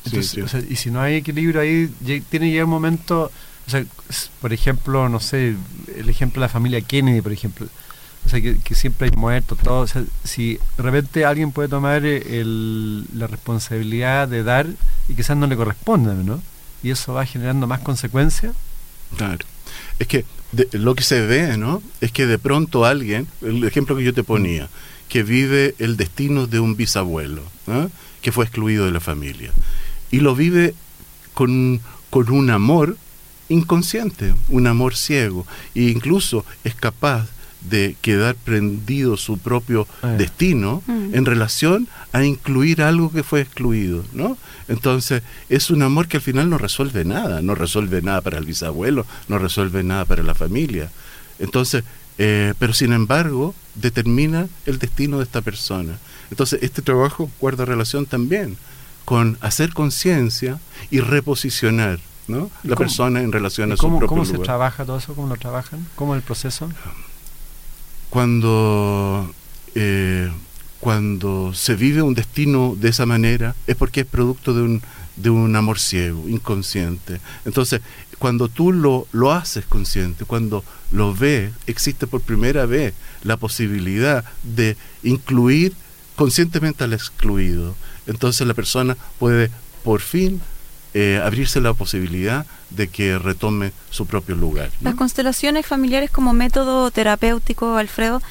[0.05, 0.41] Entonces, sí.
[0.41, 3.33] o sea, y si no hay equilibrio ahí, tiene que llegar un momento,
[3.67, 3.85] o sea,
[4.41, 5.57] por ejemplo, no sé,
[5.97, 7.67] el ejemplo de la familia Kennedy, por ejemplo,
[8.25, 11.69] o sea, que, que siempre hay muertos, todo, o sea, si de repente alguien puede
[11.69, 14.67] tomar eh, el- la responsabilidad de dar
[15.09, 16.41] y quizás no le corresponda, ¿no?
[16.85, 18.55] Y eso va generando más consecuencias.
[19.17, 19.45] Claro.
[19.99, 21.83] Es que de- lo que se ve, ¿no?
[22.01, 24.69] Es que de pronto alguien, el ejemplo que yo te ponía,
[25.09, 27.91] que vive el destino de un bisabuelo, ¿no?
[28.27, 29.53] Que fue excluido de la familia,
[30.11, 30.75] y lo vive
[31.33, 32.97] con, con un amor
[33.49, 37.29] inconsciente, un amor ciego, e incluso es capaz
[37.61, 40.09] de quedar prendido su propio Ah.
[40.19, 41.15] destino Mm.
[41.15, 44.37] en relación a incluir algo que fue excluido, ¿no?
[44.67, 48.45] Entonces, es un amor que al final no resuelve nada, no resuelve nada para el
[48.45, 50.91] bisabuelo, no resuelve nada para la familia.
[51.39, 51.85] Entonces,
[52.19, 55.99] eh, pero sin embargo, determina el destino de esta persona.
[56.31, 58.57] Entonces, este trabajo guarda relación también
[59.05, 60.59] con hacer conciencia
[60.91, 62.51] y reposicionar, ¿no?
[62.65, 64.99] ¿Y La cómo- persona en relación ¿Y a su ¿Cómo, propio cómo se trabaja todo
[64.99, 65.15] eso?
[65.15, 65.87] ¿Cómo lo trabajan?
[65.95, 66.69] ¿Cómo es el proceso?
[68.11, 69.33] cuando
[69.75, 70.31] eh,
[70.81, 74.83] cuando se vive un destino de esa manera es porque es producto de un
[75.17, 77.21] de un amor ciego, inconsciente.
[77.47, 77.81] Entonces,
[78.19, 80.63] cuando tú lo, lo haces consciente, cuando
[80.93, 85.75] lo ves, existe por primera vez la posibilidad de incluir
[86.17, 87.75] conscientemente al excluido.
[88.07, 89.51] Entonces la persona puede
[89.85, 90.41] por fin
[90.95, 94.71] eh, abrirse la posibilidad de que retome su propio lugar.
[94.81, 94.91] ¿no?
[94.91, 98.23] Las constelaciones familiares como método terapéutico, Alfredo,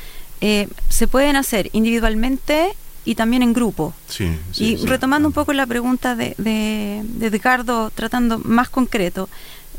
[0.42, 2.74] eh, se pueden hacer individualmente
[3.06, 3.94] y también en grupo.
[4.10, 4.86] Sí, sí, y sí.
[4.88, 9.30] retomando un poco la pregunta de, de, de Edgardo, tratando más concreto,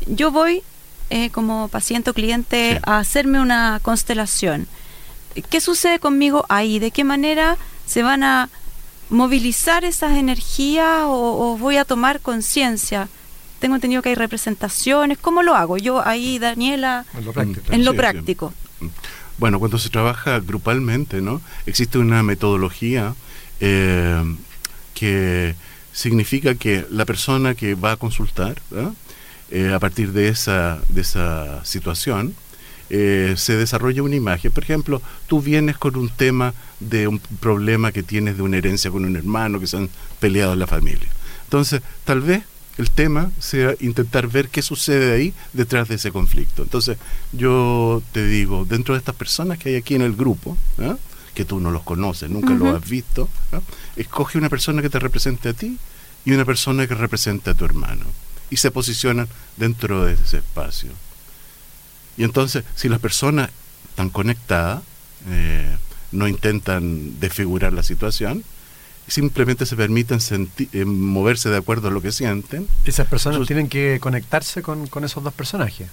[0.07, 0.63] yo voy
[1.09, 4.67] eh, como paciente o cliente a hacerme una constelación.
[5.43, 6.79] ¿Qué sucede conmigo ahí?
[6.79, 8.49] ¿De qué manera se van a
[9.09, 13.07] movilizar esas energías o, o voy a tomar conciencia?
[13.59, 15.17] Tengo entendido que hay representaciones.
[15.17, 15.77] ¿Cómo lo hago?
[15.77, 17.73] Yo ahí, Daniela, En lo práctico.
[17.73, 17.97] en lo Sí, sí.
[17.97, 18.53] práctico.
[19.39, 21.41] Bueno, cuando se trabaja grupalmente, ¿no?
[21.65, 23.15] Existe una metodología
[23.59, 24.23] eh,
[24.93, 25.55] que
[25.91, 28.93] significa que la persona que va a consultar, ¿verdad?
[29.49, 32.35] Eh, a partir de esa, de esa situación,
[32.89, 34.51] eh, se desarrolla una imagen.
[34.51, 38.91] Por ejemplo, tú vienes con un tema de un problema que tienes de una herencia
[38.91, 41.07] con un hermano que se han peleado en la familia.
[41.45, 42.43] Entonces, tal vez
[42.77, 46.63] el tema sea intentar ver qué sucede ahí detrás de ese conflicto.
[46.63, 46.97] Entonces,
[47.31, 50.97] yo te digo, dentro de estas personas que hay aquí en el grupo, ¿ah?
[51.33, 52.65] que tú no los conoces, nunca Ujú.
[52.65, 53.61] los has visto, ¿ah?
[53.95, 55.77] escoge una persona que te represente a ti
[56.25, 58.05] y una persona que represente a tu hermano.
[58.49, 60.91] Y se posicionan dentro de ese espacio.
[62.17, 63.49] Y entonces, si las personas
[63.89, 64.81] están conectadas,
[65.29, 65.75] eh,
[66.11, 68.43] no intentan desfigurar la situación,
[69.07, 70.19] simplemente se permiten
[70.73, 75.03] eh, moverse de acuerdo a lo que sienten, Esas personas tienen que conectarse con, con
[75.05, 75.87] esos dos personajes.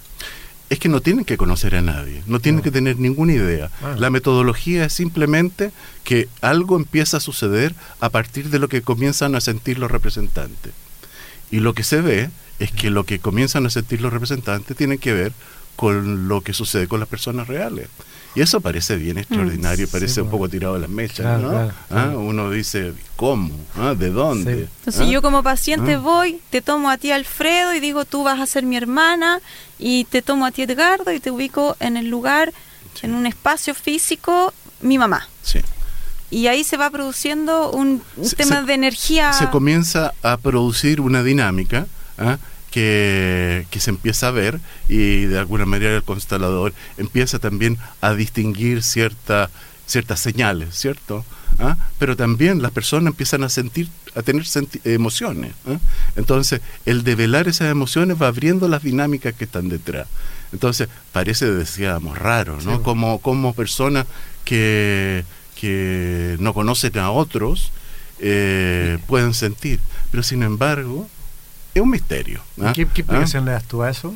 [0.69, 2.63] es que no tienen que conocer a nadie, no tienen No.
[2.63, 3.69] que tener ninguna idea.
[3.83, 3.95] Ah.
[3.97, 5.71] La metodología es simplemente
[6.03, 10.73] que algo empieza a suceder a partir de lo que comienzan a sentir los representantes.
[11.51, 14.97] Y lo que se ve es que lo que comienzan a sentir los representantes tiene
[14.97, 15.33] que ver
[15.75, 17.87] con lo que sucede con las personas reales.
[18.35, 21.41] Y eso parece bien extraordinario, Mm, parece sí, un poco tirado de las mechas, Claro,
[21.41, 21.49] ¿no?
[21.51, 22.17] claro, ¿Ah?
[22.17, 23.49] Uno dice, ¿cómo?
[23.77, 23.93] ¿Ah?
[23.97, 24.55] ¿De dónde?
[24.55, 24.69] Sí.
[24.79, 25.09] Entonces ¿Ah?
[25.11, 25.99] yo como paciente Ah.
[25.99, 29.39] voy, te tomo a ti Alfredo y digo tú vas a ser mi hermana
[29.79, 32.53] y te tomo a ti Edgardo y te ubico en el lugar,
[32.93, 33.05] Sí.
[33.05, 35.27] en un espacio físico, mi mamá.
[35.41, 35.59] Sí.
[36.29, 39.31] Y ahí se va produciendo un, un Se- tema se- de energía.
[39.31, 42.37] se comienza a producir una dinámica ¿ah?
[42.75, 44.59] Que, que se empieza a ver
[44.89, 49.49] y de alguna manera el constelador empieza también a distinguir cierta,
[49.85, 51.23] ciertas señales, ¿cierto?
[51.57, 51.77] ¿Ah?
[51.99, 55.53] Pero también las personas empiezan a sentir, a tener senti- emociones.
[55.69, 55.77] ¿ah?
[56.17, 60.07] Entonces, el develar esas emociones va abriendo las dinámicas que están detrás.
[60.51, 62.75] Entonces, parece, decíamos, raro, ¿no?
[62.75, 62.83] Sí.
[62.83, 64.05] Como, como personas
[64.43, 65.23] que,
[65.57, 67.71] que no conocen a otros
[68.19, 69.79] eh, pueden sentir.
[70.11, 71.07] Pero sin embargo,
[71.75, 72.41] es un misterio.
[72.61, 72.71] ¿ah?
[72.73, 73.01] ¿Qué, qué ¿Ah?
[73.01, 74.15] explicación le das tú a eso?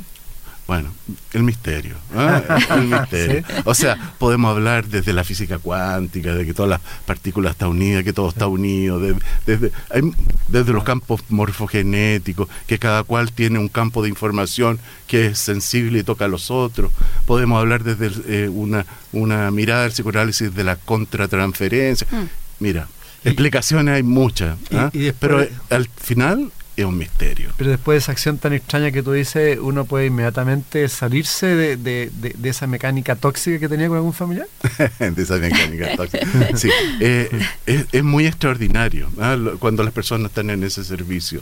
[0.68, 0.90] Bueno,
[1.34, 1.96] el misterio.
[2.16, 2.42] ¿ah?
[2.76, 3.44] El misterio.
[3.48, 3.54] Sí.
[3.66, 8.04] O sea, podemos hablar desde la física cuántica, de que todas las partículas están unidas,
[8.04, 9.16] que todo está unido, de-
[9.48, 16.00] desde, los campos morfogenéticos, que cada cual tiene un campo de información que es sensible
[16.00, 16.92] y toca a los otros.
[17.26, 18.12] Podemos hablar desde
[18.46, 22.06] eh, una, una mirada del psicoanálisis de la contratransferencia.
[22.12, 22.26] Mm.
[22.60, 22.88] Mira,
[23.24, 27.52] explicaciones hay muchas, y- y después- pero al final es un misterio.
[27.58, 31.78] Pero después de esa acción tan extraña que tú dices, uno puede inmediatamente salirse de,
[31.78, 34.48] de- de- de esa mecánica tóxica que tenía con algún familiar.
[35.00, 36.28] de esa mecánica tóxica.
[36.56, 37.30] Sí, eh,
[37.66, 39.36] es, es muy extraordinario ¿ah?
[39.60, 41.42] Cuando las personas están en ese servicio,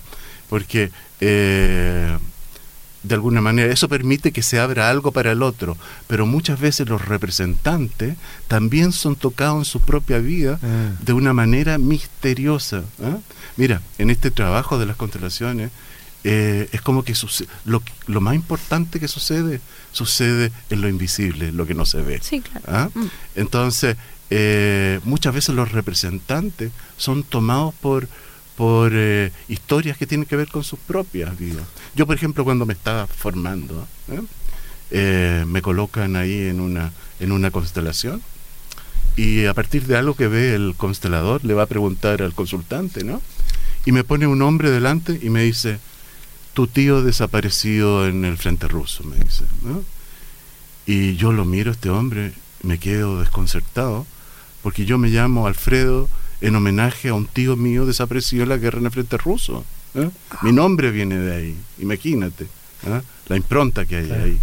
[0.50, 2.18] porque eh,
[3.04, 6.90] de alguna manera eso permite que se abra algo para el otro, pero muchas veces
[6.90, 8.16] los representantes
[8.48, 10.92] también son tocados en su propia vida Ah.
[11.02, 12.84] de una manera misteriosa.
[13.02, 13.18] ¿ah?
[13.58, 15.72] Mira, en este trabajo de las constelaciones,
[16.24, 17.14] eh, es como que
[17.66, 22.20] lo, lo más importante que sucede, sucede en lo invisible, lo que no se ve.
[22.22, 22.66] Sí, claro.
[22.68, 22.90] ¿ah?
[22.94, 23.06] Mm.
[23.36, 23.98] Entonces,
[24.30, 28.08] eh, muchas veces los representantes son tomados por,
[28.56, 31.66] por eh, historias que tienen que ver con sus propias vidas.
[31.96, 33.88] Yo, por ejemplo, cuando me estaba formando,
[34.92, 38.22] me colocan ahí en una, en una constelación
[39.18, 43.04] y a partir de algo que ve el constelador le va a preguntar al consultante,
[43.04, 43.22] ¿no?
[43.88, 45.80] Y me pone un hombre delante y me dice,
[46.54, 49.82] tu tío desaparecido en el frente ruso, me dice, ¿no?
[50.86, 54.06] Y yo lo miro a este hombre, me quedo desconcertado,
[54.62, 56.10] porque yo me llamo Alfredo
[56.42, 59.64] en homenaje a un tío mío desaparecido en la guerra en el frente ruso.
[59.96, 60.10] ¿eh?
[60.42, 63.02] Mi nombre viene de ahí, imagínate, ¿eh?
[63.30, 64.26] la impronta que hay Claro.
[64.26, 64.38] ahí.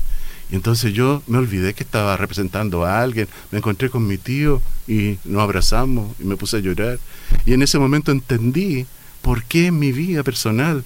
[0.51, 4.63] Y entonces yo me olvidé que estaba representando a alguien, me encontré con mi tío
[4.89, 6.99] y nos abrazamos y me puse a llorar.
[7.45, 8.87] Y en ese momento entendí
[9.25, 10.85] por qué en mi vida personal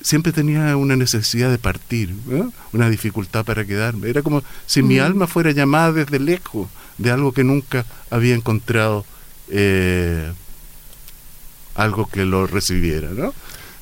[0.00, 2.52] siempre tenía una necesidad de partir, ¿no?
[2.72, 4.08] una dificultad para quedarme.
[4.08, 9.04] Era como si mi alma fuera llamada desde lejos de algo que nunca había encontrado,
[9.50, 10.30] eh,
[11.74, 13.10] algo que lo recibiera.
[13.10, 13.34] ¿no?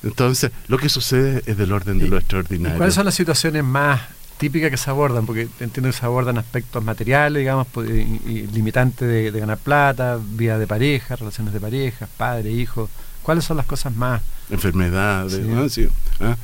[0.03, 2.77] Entonces, lo que sucede es del orden de ¿Y- lo ¿Y extraordinario.
[2.77, 4.01] cuáles son las situaciones más
[4.39, 5.27] típicas que se abordan?
[5.27, 10.57] Porque entiendo que se abordan aspectos materiales, digamos, pues, limitantes de, de ganar plata, vida
[10.57, 12.89] de pareja, relaciones de pareja, padre, hijo.
[13.25, 14.21] ¿Cuáles son las cosas más?
[14.51, 15.33] enfermedades.
[15.33, 15.41] Sí.
[15.41, 15.69] ¿no?
[15.69, 15.87] Sí,
[16.21, 16.35] ¿ah?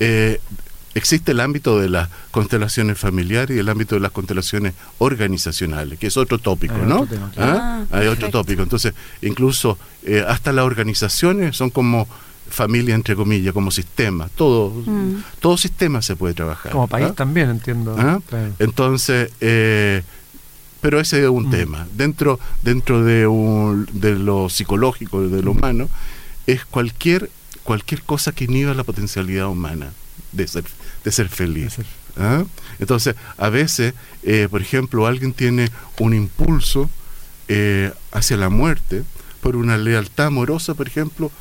[0.00, 0.40] Eh,
[0.94, 6.06] existe el ámbito de las constelaciones familiares y el ámbito de las constelaciones organizacionales, que
[6.06, 7.02] es otro tópico, ¿no?
[7.02, 7.58] otro tema, claro.
[7.60, 7.84] ¿Ah?
[7.92, 8.62] Ah, Hay otro tópico.
[8.62, 12.08] Entonces, incluso eh, hasta las organizaciones son como
[12.48, 14.28] familia, entre comillas, como sistema.
[14.34, 15.22] Todo, Mm.
[15.38, 16.72] todo sistema se puede trabajar.
[16.72, 17.14] Como país ¿ah?
[17.14, 17.94] también, entiendo.
[17.98, 18.18] ¿Ah?
[18.28, 18.52] Claro.
[18.58, 20.02] Entonces, eh,
[20.80, 21.50] pero ese es un Mm.
[21.50, 21.86] tema.
[21.94, 25.88] Dentro, dentro de, un- de lo psicológico, de lo humano,
[26.46, 27.30] es cualquier,
[27.64, 29.92] cualquier cosa que inhiba la potencialidad humana
[30.32, 30.64] de ser,
[31.04, 31.76] de ser feliz.
[32.16, 32.44] ¿ah?
[32.78, 36.90] Entonces, a veces, eh, por ejemplo, alguien tiene un impulso
[37.48, 39.02] eh, hacia la muerte
[39.40, 41.32] por una lealtad amorosa, por ejemplo,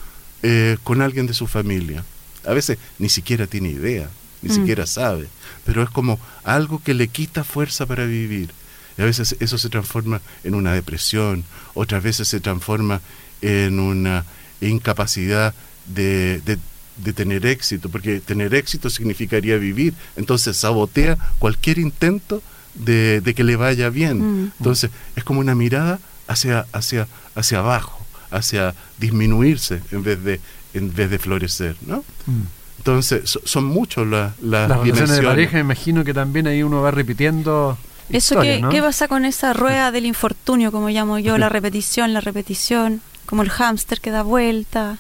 [0.42, 2.04] eh, con alguien de su familia.
[2.46, 4.10] A veces ni siquiera tiene idea,
[4.42, 4.54] ni Mm.
[4.56, 5.28] siquiera sabe,
[5.66, 8.52] pero es como algo que le quita fuerza para vivir.
[8.98, 13.02] Y a veces eso se transforma en una depresión, otras veces se transforma
[13.42, 14.26] en una
[14.68, 15.54] incapacidad
[15.88, 16.58] de, de-
[16.98, 22.44] de tener éxito, porque tener éxito significaría vivir, entonces sabotea cualquier intento
[22.76, 24.18] de, de que le vaya bien.
[24.48, 24.52] Mm.
[24.58, 30.42] Entonces es como una mirada hacia, hacia, hacia abajo, hacia disminuirse en vez de,
[30.74, 32.04] en vez de florecer, ¿no?
[32.26, 32.42] Mm.
[32.80, 36.64] Entonces so- son muchos la- las Las relaciones de pareja, me imagino que también ahí
[36.64, 37.78] uno va repitiendo.
[38.10, 38.70] Eso historias, que, ¿no?
[38.70, 43.44] ¿qué pasa con esa rueda del infortunio, como llamo yo, la repetición, la repetición, como
[43.44, 44.98] el hámster que da vuelta?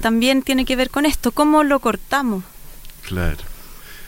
[0.00, 2.42] También tiene que ver con esto, ¿cómo lo cortamos?
[3.06, 3.38] Claro.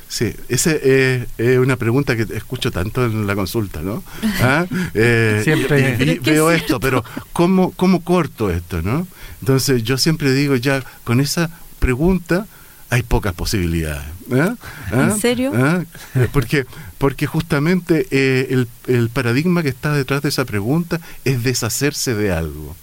[0.09, 4.03] Sí, esa es, una pregunta que escucho tanto en la consulta, ¿no?
[4.41, 4.67] ¿Ah?
[4.95, 9.07] Eh, siempre veo esto, pero ¿cómo, ¿cómo corto esto, no?
[9.41, 12.47] Entonces yo siempre digo, ya con esa pregunta
[12.91, 14.07] hay pocas posibilidades.
[14.31, 14.55] ¿eh?
[14.93, 15.17] ¿En ¿Ah?
[15.21, 15.53] serio?
[15.55, 15.85] ¿Ah?
[16.33, 16.67] Porque,
[16.99, 22.33] porque justamente eh, el, el, paradigma que está detrás de esa pregunta es deshacerse de
[22.33, 22.77] algo,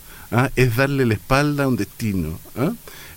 [0.56, 2.40] es darle la espalda a un destino.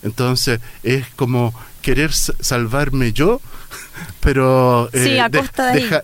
[0.03, 3.41] Entonces es como querer salvarme yo,
[4.21, 5.23] pero eh,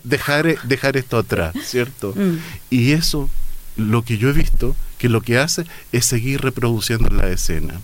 [0.03, 2.13] dejar, dejar esto atrás, ¿cierto?
[2.15, 2.37] Mm.
[2.69, 3.29] Y eso,
[3.75, 7.81] lo que yo he visto, que lo que hace es seguir reproduciendo la escena.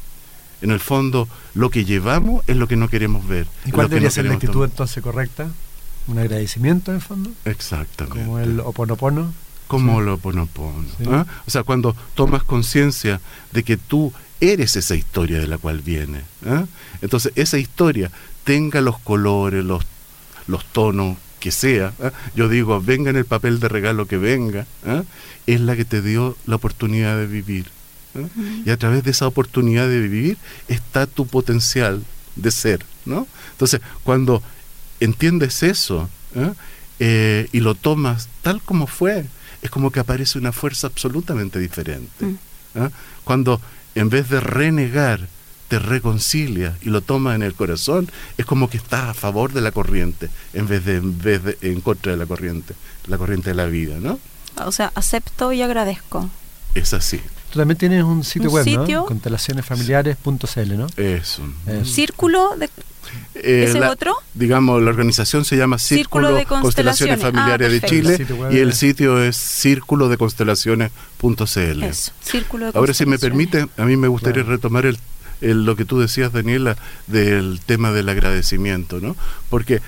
[0.61, 3.47] En el fondo, lo que llevamos es lo que no queremos ver.
[3.65, 5.49] ¿Y cuál debería ser la actitud entonces correcta?
[6.07, 7.31] ¿Un agradecimiento en el fondo?
[7.45, 8.19] Exactamente.
[8.19, 9.33] Como el oponopono.
[9.69, 10.83] Como el oponopono.
[11.11, 11.27] ¿ah?
[11.45, 16.23] O sea, cuando tomas conciencia de que tú eres esa historia de la cual viene.
[16.47, 16.65] ¿ah?
[17.03, 18.09] Entonces, esa historia
[18.43, 19.85] tenga los colores, los,
[20.47, 22.11] los tonos que sea, ¿ah?
[22.33, 24.65] yo digo, venga en el papel de regalo que venga,
[25.45, 27.67] es la que te dio la oportunidad de vivir.
[28.65, 32.03] Y a través de esa oportunidad de vivir está tu potencial
[32.35, 32.83] de ser.
[33.05, 33.27] ¿no?
[33.51, 34.41] Entonces, cuando
[34.99, 36.09] entiendes eso
[36.99, 39.25] eh, y lo tomas tal como fue,
[39.61, 42.25] es como que aparece una fuerza absolutamente diferente.
[42.25, 42.37] Mm.
[43.23, 43.59] Cuando
[43.95, 45.27] en vez de renegar,
[45.67, 49.61] te reconcilia y lo toma en el corazón, es como que estás a favor de
[49.61, 52.73] la corriente, en vez de, en, vez de en contra de la corriente,
[53.07, 54.19] la corriente de la vida, ¿no?
[54.65, 56.29] O sea, acepto y agradezco.
[56.73, 57.21] Es así.
[57.51, 59.05] Tú también tienes un sitio web, ¿no?
[59.05, 60.87] Constelacionesfamiliares.cl, ¿no?
[60.97, 61.43] Eso.
[61.83, 62.69] Círculo de
[63.35, 64.15] eh, ¿Ese otro?
[64.33, 69.37] Digamos, la organización se llama Círculo, de Constelaciones, Familiares de Chile y el sitio es
[69.37, 71.83] círculo de constelaciones.cl.
[72.73, 74.97] Ahora, si me permite, a mí me gustaría retomar el,
[75.41, 79.15] lo que tú decías, Daniela, del tema del agradecimiento, ¿no?
[79.49, 79.81] Porque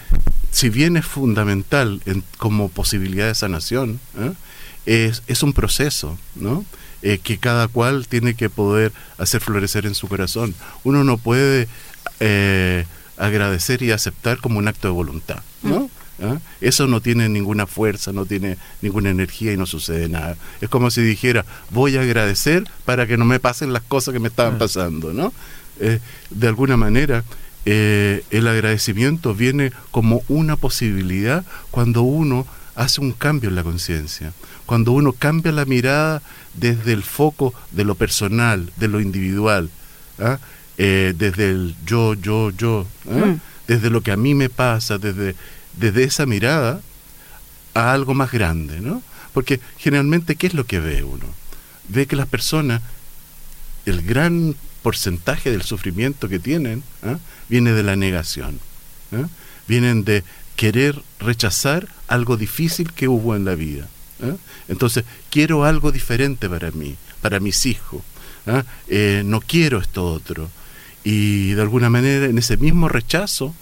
[0.51, 4.31] si bien es fundamental en, como posibilidad de sanación, ¿eh?
[4.85, 6.65] es, es un proceso, ¿no?
[7.03, 10.53] Eh, que cada cual tiene que poder hacer florecer en su corazón.
[10.83, 11.67] Uno no puede
[12.19, 12.85] eh,
[13.17, 15.89] agradecer y aceptar como un acto de voluntad, ¿no?
[16.21, 16.37] ¿Ah?
[16.59, 20.37] Eso no tiene ninguna fuerza, no tiene ninguna energía y no sucede nada.
[20.61, 24.19] Es como si dijera, voy a agradecer para que no me pasen las cosas que
[24.19, 25.33] me estaban pasando, ¿no?
[25.79, 27.23] Eh, de alguna manera,
[27.65, 34.33] eh, el agradecimiento viene como una posibilidad cuando uno hace un cambio en la conciencia,
[34.65, 36.21] cuando uno cambia la mirada
[36.53, 39.69] desde el foco de lo personal, de lo individual,
[40.19, 40.39] ¿ah?
[40.77, 43.13] Eh, desde el yo, yo, yo, ¿eh?
[43.13, 43.39] mm.
[43.67, 45.35] desde lo que a mí me pasa, desde,
[45.77, 46.81] desde esa mirada
[47.73, 49.03] a algo más grande, ¿no?
[49.33, 51.25] Porque generalmente, ¿qué es lo que ve uno?
[51.87, 52.81] Ve que las personas,
[53.85, 57.17] el gran porcentaje del sufrimiento que tienen, ¿eh?
[57.47, 58.59] viene de la negación,
[59.67, 60.23] vienen de
[60.55, 63.87] querer rechazar algo difícil que hubo en la vida.
[64.67, 68.01] Entonces, quiero algo diferente para mí, para mis hijos.
[69.25, 70.49] no quiero esto otro.
[71.03, 73.55] Y de alguna manera en ese mismo rechazo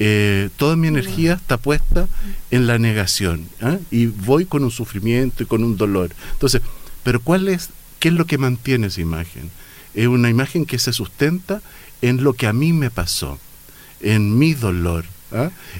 [0.00, 2.08] eh, toda mi energía está puesta
[2.50, 3.48] en la negación
[3.92, 6.10] y voy con un sufrimiento y con un dolor.
[6.32, 6.62] Entonces
[7.04, 7.68] pero cuál es
[8.00, 9.50] qué es lo que mantiene esa imagen
[9.94, 11.62] es una imagen que se sustenta
[12.02, 13.38] en lo que a mí me pasó
[14.00, 15.04] en mi dolor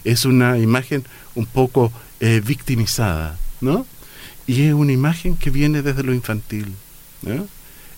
[0.04, 3.86] es una imagen un poco eh, victimizada no
[4.46, 6.74] y es una imagen que viene desde lo infantil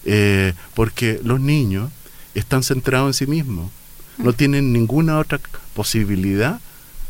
[0.04, 1.90] eh, porque los niños
[2.34, 3.70] están centrados en sí mismos.
[4.18, 5.40] No tienen ninguna otra
[5.74, 6.60] posibilidad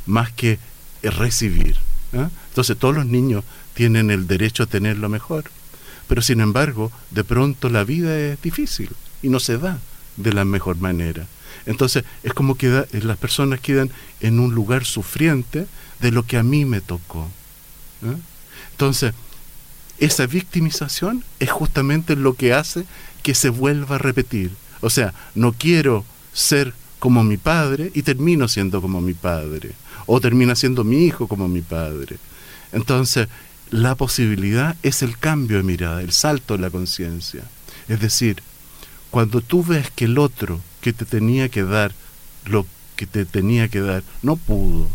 [0.06, 0.58] más que
[1.02, 1.76] recibir.
[2.12, 2.28] ¿eh?
[2.48, 3.44] Entonces todos los niños
[3.74, 5.44] tienen el derecho a tener lo mejor.
[6.08, 8.90] Pero sin embargo, de pronto la vida es difícil
[9.22, 9.78] y no se da
[10.16, 11.26] de la mejor manera.
[11.66, 15.66] Entonces es como que las personas quedan en un lugar sufriente
[16.00, 17.28] de lo que a mí me tocó.
[18.02, 18.16] ¿eh?
[18.72, 19.12] Entonces,
[19.98, 22.84] esa victimización es justamente lo que hace
[23.22, 28.48] que se vuelva a repetir o sea, no quiero ser como mi padre y termino
[28.48, 29.72] siendo como mi padre.
[30.06, 32.18] O termina siendo mi hijo como mi padre.
[32.72, 33.28] Entonces,
[33.70, 37.42] la posibilidad es el cambio de mirada, el salto de la conciencia.
[37.88, 38.42] Es decir,
[39.10, 41.92] cuando tú ves que el otro que te tenía que dar
[42.44, 44.88] lo que te tenía que dar no pudo,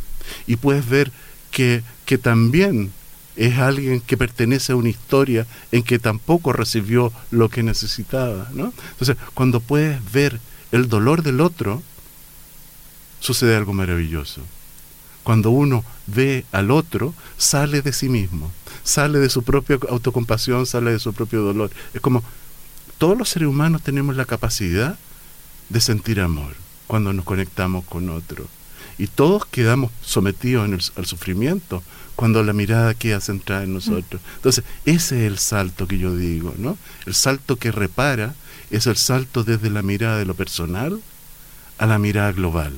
[0.47, 1.11] y puedes ver
[1.51, 2.93] que, que también
[3.35, 8.73] es alguien que pertenece a una historia en que tampoco recibió lo que necesitaba, ¿no?
[8.91, 10.39] Entonces, cuando puedes ver
[10.71, 11.81] el dolor del otro,
[13.19, 14.41] sucede algo maravilloso.
[15.23, 18.51] Cuando uno ve al otro, sale de sí mismo,
[18.83, 21.69] sale de su propia autocompasión, sale de su propio dolor.
[21.93, 22.23] Es como
[22.97, 24.97] todos los seres humanos tenemos la capacidad
[25.69, 26.55] de sentir amor
[26.87, 28.47] cuando nos conectamos con otro.
[28.97, 31.81] Y todos quedamos sometidos al sufrimiento
[32.15, 34.21] cuando la mirada queda centrada en nosotros.
[34.35, 36.77] Entonces, ese es el salto que yo digo, ¿no?
[37.05, 38.35] El salto que repara
[38.69, 41.01] es el salto desde la mirada de lo personal
[41.77, 42.73] a la mirada global.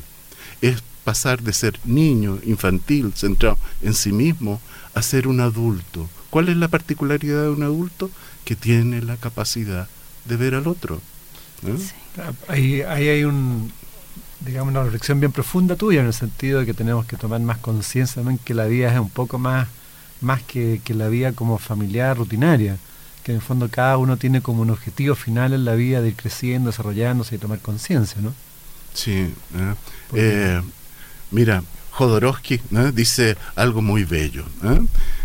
[0.62, 4.62] Es pasar de ser niño, infantil, centrado en sí mismo,
[4.94, 6.10] a ser un adulto.
[6.30, 8.10] ¿Cuál es la particularidad de un adulto?
[8.46, 9.88] Que tiene la capacidad
[10.26, 11.02] de ver al otro.
[12.48, 13.72] Ahí, ahí hay un,
[14.46, 17.58] digamos, una reflexión bien profunda tuya en el sentido de que tenemos que tomar más
[17.58, 19.68] conciencia también que la vida es un poco más,
[20.22, 22.78] más que, que, la vida como familiar rutinaria,
[23.24, 26.10] que en el fondo cada uno tiene como un objetivo final en la vida de
[26.10, 28.34] ir creciendo, desarrollándose y tomar conciencia, ¿no?
[28.94, 29.34] Sí.
[29.56, 29.76] ¿eh?
[30.14, 30.62] Eh,
[31.32, 32.62] mira, Jodorowsky
[32.94, 34.46] dice algo muy bello.
[34.64, 34.82] ¿eh?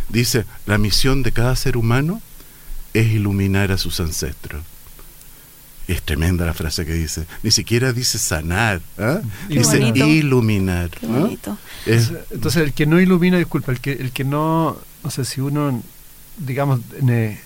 [0.09, 2.21] Dice, la misión de cada ser humano
[2.95, 4.63] es iluminar a sus ancestros.
[5.89, 7.27] Es tremenda la frase que dice.
[7.43, 9.21] Ni siquiera dice sanar, ¿ah?
[9.49, 10.91] dice iluminar.
[11.87, 15.83] Entonces, el que no ilumina, disculpa, el que, el que no, no sé si uno,
[16.37, 17.39] digamos, en,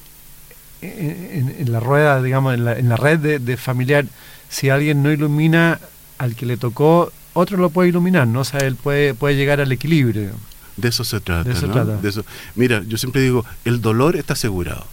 [0.83, 4.07] en, la rueda, digamos, en la, en la red de, familiar,
[4.49, 5.79] si alguien no ilumina
[6.19, 8.41] al que le tocó, otro lo puede iluminar, ¿no?
[8.41, 10.33] O sea, él puede, puede llegar al equilibrio.
[10.77, 11.49] De eso se trata.
[11.49, 11.97] De eso trata.
[11.97, 12.25] De eso.
[12.57, 14.85] Mira, yo siempre digo, el dolor está asegurado.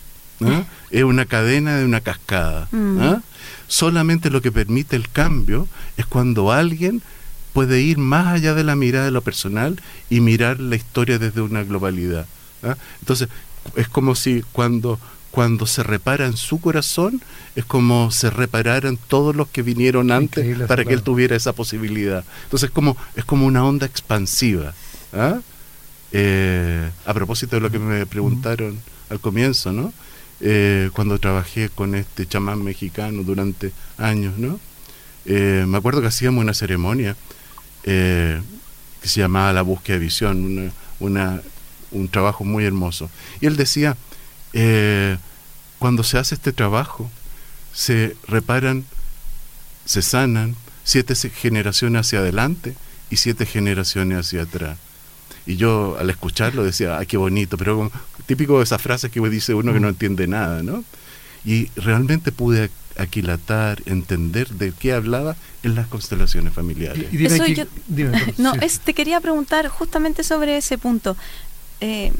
[0.89, 2.67] Es una cadena de una cascada.
[2.71, 3.15] Mm.
[3.69, 7.01] Solamente lo que permite el cambio es cuando alguien
[7.53, 11.41] puede ir más allá de la mirada de lo personal y mirar la historia desde
[11.41, 12.25] una globalidad.
[12.99, 13.29] Entonces,
[13.75, 14.99] es como si cuando,
[15.31, 17.21] cuando se repara en su corazón,
[17.55, 22.23] es como se repararan todos los que vinieron antes para que él tuviera esa posibilidad.
[22.45, 24.73] Entonces, es como, es como una onda expansiva.
[26.11, 29.93] Eh, a propósito de lo que me preguntaron al comienzo, ¿no?
[30.41, 34.59] Eh, cuando trabajé con este chamán mexicano durante años, ¿no?
[35.25, 37.17] Eh, me acuerdo que hacíamos una ceremonia
[37.83, 38.41] eh,
[39.01, 41.41] que se llamaba La búsqueda de visión, una,
[41.91, 43.09] un trabajo muy hermoso.
[43.41, 43.97] Y él decía,
[45.77, 47.11] cuando se hace este trabajo,
[47.73, 48.85] se reparan,
[49.85, 52.75] se sanan siete generaciones hacia adelante
[53.09, 54.77] y siete generaciones hacia atrás.
[55.45, 57.91] Y yo al escucharlo decía, ay, qué bonito, pero
[58.25, 59.91] típico de esas frases que dice uno que no mm.
[59.91, 60.83] entiende nada, ¿no?
[61.45, 67.05] Y realmente pude aquilatar, entender de qué hablaba en las constelaciones familiares.
[68.37, 71.15] no, te quería preguntar justamente sobre ese punto.
[71.81, 72.11] Eh,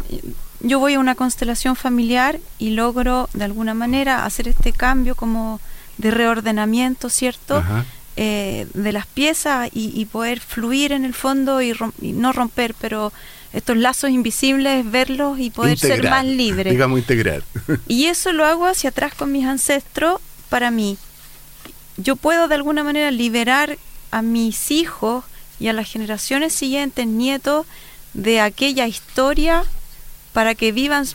[0.62, 5.60] yo voy a una constelación familiar y logro de alguna manera hacer este cambio como
[5.98, 7.62] de reordenamiento, ¿cierto?
[8.22, 13.14] Eh, de las piezas y, poder fluir en el fondo y, no romper, pero
[13.54, 16.70] estos lazos invisibles, verlos y poder ser más libre.
[16.70, 17.44] Digamos integrar.
[17.88, 20.98] Y eso lo hago hacia atrás con mis ancestros para mí.
[21.96, 23.78] Yo puedo de alguna manera liberar
[24.12, 25.24] a mis hijos
[25.58, 27.68] y a las generaciones siguientes, nietos,
[28.14, 29.64] de aquella historia
[30.34, 31.06] para que vivan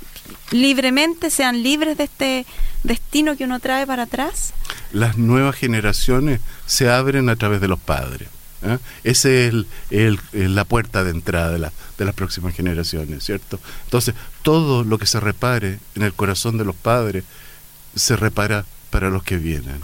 [0.53, 2.47] libremente, sean libres de este
[2.83, 4.55] destino que uno trae para atrás?
[4.91, 8.29] Las nuevas generaciones se abren a través de los padres.
[8.63, 8.79] ¿eh?
[9.05, 9.55] Esa es
[9.91, 13.59] el, la puerta de entrada de, de las próximas generaciones, ¿cierto?
[13.85, 17.25] Entonces, todo lo que se repare en el corazón de los padres
[17.95, 19.81] se repara para los que vienen.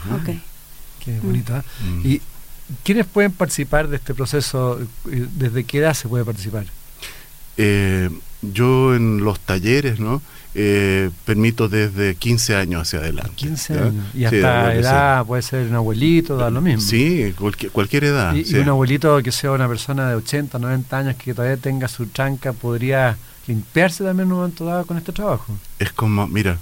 [1.05, 1.59] Qué bonita.
[1.59, 1.85] ¿eh?
[1.85, 2.07] Mm.
[2.07, 2.23] ¿Y
[2.85, 4.79] quiénes pueden participar de este proceso?
[5.05, 6.67] ¿Desde qué edad se puede participar?
[7.57, 8.11] Eh,
[8.43, 10.23] yo en los talleres, ¿no?
[10.53, 13.33] Eh, permito desde 15 años hacia adelante.
[13.37, 14.05] 15 años.
[14.15, 16.81] Y hasta edad puede ser un abuelito, da lo mismo.
[16.81, 17.33] Sí,
[17.73, 18.35] cualquier, edad.
[18.35, 22.07] Y, un abuelito que sea una persona de 80, 90 años que todavía tenga su
[22.07, 25.57] chanca, podría limpiarse también en un momento dado con este trabajo.
[25.79, 26.59] Es como, mira,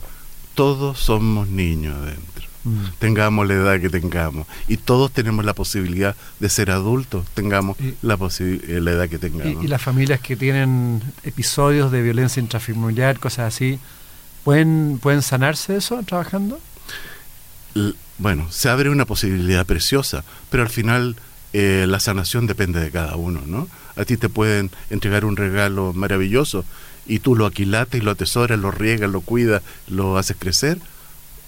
[0.54, 2.37] todos somos niños adentro.
[2.68, 2.84] Mm.
[2.98, 4.46] tengamos la edad que tengamos.
[4.66, 9.64] Y todos tenemos la posibilidad de ser adultos, tengamos la, eh, la edad que tengamos.
[9.64, 13.78] Y, las familias que tienen episodios de violencia intrafamiliar, cosas así,
[14.44, 16.60] ¿pueden, ¿pueden sanarse eso trabajando?
[18.18, 21.14] bueno, se abre una posibilidad preciosa, pero al final
[21.52, 23.68] eh, la sanación depende de cada uno, ¿no?
[23.94, 26.64] A ti te pueden entregar un regalo maravilloso
[27.06, 30.78] y tú lo aquilates y lo atesoras, lo riegas, lo cuidas, lo haces crecer,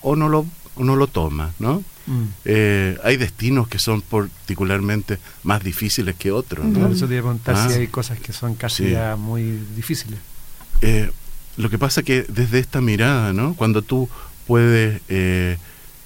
[0.02, 0.46] o no lo
[0.80, 1.84] uno lo toma, ¿no?
[2.06, 2.24] Mm.
[2.46, 6.64] Eh, hay destinos que son particularmente más difíciles que otros.
[6.64, 6.80] ¿no?
[6.80, 7.80] Por eso te iba a preguntar si ah.
[7.80, 10.18] hay cosas que son casi muy difíciles.
[10.80, 11.10] Eh,
[11.58, 13.54] lo que pasa que desde esta mirada, ¿no?
[13.54, 14.08] Cuando tú
[14.46, 15.58] puedes eh,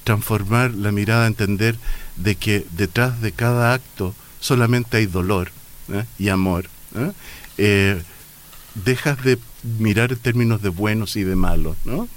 [0.02, 1.76] transformar la mirada, entender
[2.16, 5.52] de que detrás de cada acto solamente hay dolor
[6.18, 6.66] y amor,
[8.74, 9.38] dejas de
[9.78, 12.08] mirar en términos de buenos y de malos, ¿no?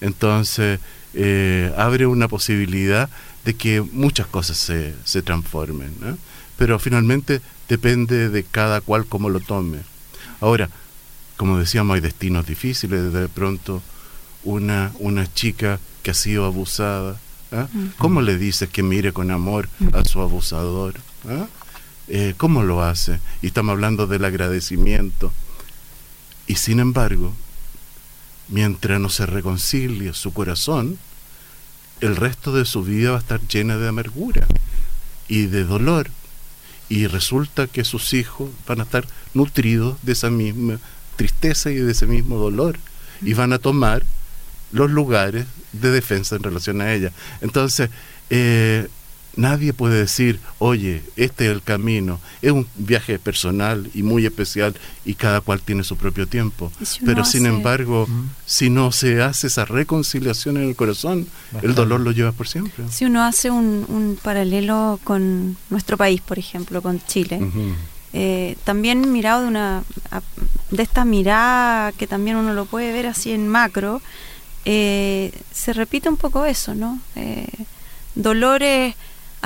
[0.00, 0.80] entonces
[1.16, 3.08] eh, abre una posibilidad
[3.44, 5.90] de que muchas cosas se, se transformen.
[6.58, 9.78] Pero finalmente depende de cada cual cómo lo tome.
[10.40, 10.68] Ahora,
[11.36, 13.82] como decíamos, hay destinos difíciles, de pronto
[14.44, 17.18] una, una chica que ha sido abusada,
[17.52, 17.66] ¿ah?
[17.98, 20.94] ¿cómo le dices que mire con amor a su abusador?
[21.28, 21.46] ¿Ah?
[22.08, 23.20] Eh, ¿Cómo lo hace?
[23.42, 25.32] Y estamos hablando del agradecimiento.
[26.46, 27.34] Y sin embargo,
[28.48, 30.98] mientras no se reconcilie su corazón,
[32.00, 34.46] el resto de su vida va a estar llena de amargura
[35.28, 36.10] y de dolor.
[36.88, 40.78] Y resulta que sus hijos van a estar nutridos de esa misma
[41.16, 42.78] tristeza y de ese mismo dolor.
[43.22, 44.04] Y van a tomar
[44.72, 47.12] los lugares de defensa en relación a ella.
[47.40, 47.90] Entonces,
[48.30, 48.88] eh,
[49.36, 52.18] nadie puede decir, oye, este es el camino.
[52.42, 54.74] Es un viaje personal y muy especial
[55.04, 56.72] y cada cual tiene su propio tiempo.
[57.04, 58.08] Pero sin embargo,
[58.44, 61.28] si no se hace esa reconciliación en el corazón,
[61.62, 62.84] el dolor lo lleva por siempre.
[62.90, 67.40] Si uno hace un, paralelo con nuestro país, por ejemplo, con Chile,
[68.12, 69.84] eh, también mirado de una
[70.70, 74.00] de esta mirada que también uno lo puede ver así en macro,
[74.64, 76.98] eh, se repite un poco eso, ¿no?
[77.14, 77.46] Eh,
[78.14, 78.96] dolores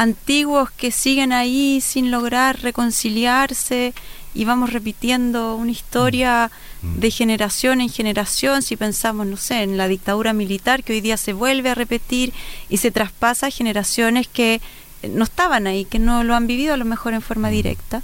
[0.00, 3.92] antiguos que siguen ahí sin lograr reconciliarse
[4.32, 7.00] y vamos repitiendo una historia mm.
[7.00, 11.18] de generación en generación, si pensamos, no sé, en la dictadura militar que hoy día
[11.18, 12.32] se vuelve a repetir
[12.70, 14.62] y se traspasa a generaciones que
[15.06, 17.52] no estaban ahí, que no lo han vivido a lo mejor en forma mm.
[17.52, 17.98] directa.
[17.98, 18.02] Mm.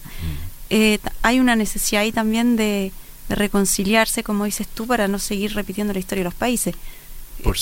[0.68, 2.92] Eh, hay una necesidad ahí también de,
[3.30, 6.74] de reconciliarse, como dices tú, para no seguir repitiendo la historia de los países.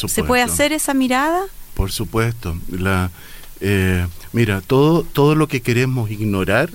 [0.08, 1.44] ¿Se puede hacer esa mirada?
[1.74, 2.56] Por supuesto.
[2.68, 3.12] La,
[3.60, 6.68] eh, mira, todo, todo lo que queremos ignorar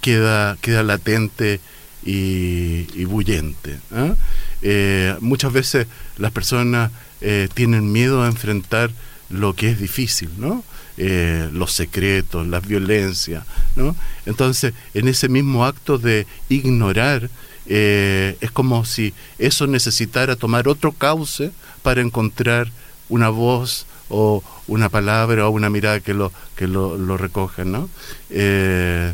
[0.00, 1.60] queda, queda latente
[2.02, 3.78] y, y bullente.
[3.92, 4.14] ¿ah?
[4.62, 5.86] Eh, muchas veces
[6.16, 6.90] las personas
[7.20, 8.90] eh, tienen miedo a enfrentar
[9.28, 10.64] lo que es difícil, ¿no?
[10.96, 13.44] los secretos, las violencias,
[13.74, 13.96] ¿no?
[14.26, 17.28] Entonces, en ese mismo acto de ignorar,
[17.66, 21.50] es como si eso necesitara tomar otro cauce
[21.82, 22.70] para encontrar
[23.08, 27.90] una voz o una palabra o una mirada que lo, que lo, lo recojan, ¿no?
[28.30, 29.12] Eh,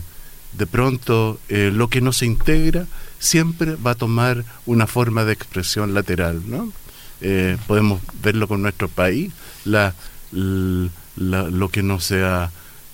[0.52, 2.86] de pronto, eh, lo que no se integra
[3.18, 6.72] siempre va a tomar una forma de expresión lateral, ¿no?
[7.22, 9.32] Eh, podemos verlo con nuestro país,
[9.64, 9.94] la,
[10.32, 12.50] lo que no se ha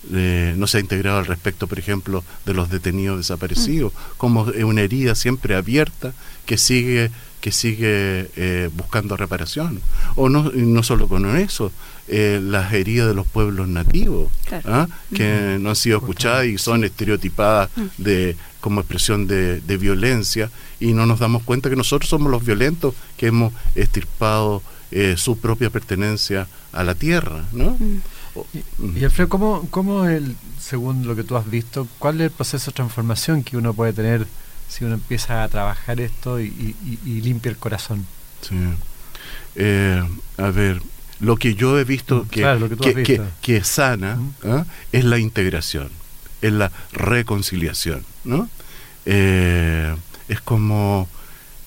[0.09, 3.97] no se ha integrado al respecto, por ejemplo, de los detenidos desaparecidos, mm.
[4.15, 6.13] como una herida siempre abierta
[6.45, 7.11] que sigue
[7.41, 9.81] que sigue eh, buscando reparación.
[10.15, 11.71] O no, no solo con eso,
[12.07, 14.31] eh, las heridas de los pueblos nativos,
[14.65, 14.87] ¿ah?
[15.13, 21.05] que no han sido escuchadas y son estereotipadas de como expresión de, violencia y no
[21.05, 24.61] nos damos cuenta que nosotros somos los violentos que hemos estirpado
[24.91, 27.77] eh, su propia pertenencia a la tierra, ¿no?
[27.79, 28.01] Mm.
[28.97, 32.71] Y, Alfredo, ¿cómo, ¿cómo el, según lo que tú has visto, cuál es el proceso
[32.71, 34.27] de transformación que uno puede tener
[34.67, 38.05] si uno empieza a trabajar esto y, limpia el corazón.
[38.41, 38.55] Sí.
[39.55, 40.03] Eh,
[40.37, 40.81] a ver,
[41.19, 44.65] lo que yo he visto mm, que, que, sana ¿ah?
[44.91, 45.89] es la integración,
[46.41, 48.05] es la reconciliación.
[48.23, 48.49] ¿no?
[49.05, 49.95] Eh,
[50.27, 51.07] es como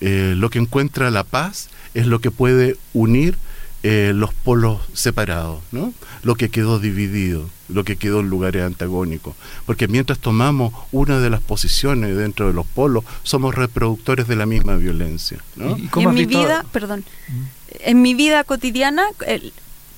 [0.01, 3.37] eh, lo que encuentra la paz es lo que puede unir
[3.83, 5.95] eh, los polos separados, ¿no?
[6.23, 9.35] lo que quedó dividido, lo que quedó en lugares antagónicos.
[9.65, 14.45] Porque mientras tomamos una de las posiciones dentro de los polos, somos reproductores de la
[14.45, 15.39] misma violencia.
[15.57, 15.77] ¿no?
[15.77, 17.43] en mi vida, perdón, ¿Mm?
[17.81, 19.05] en mi vida cotidiana,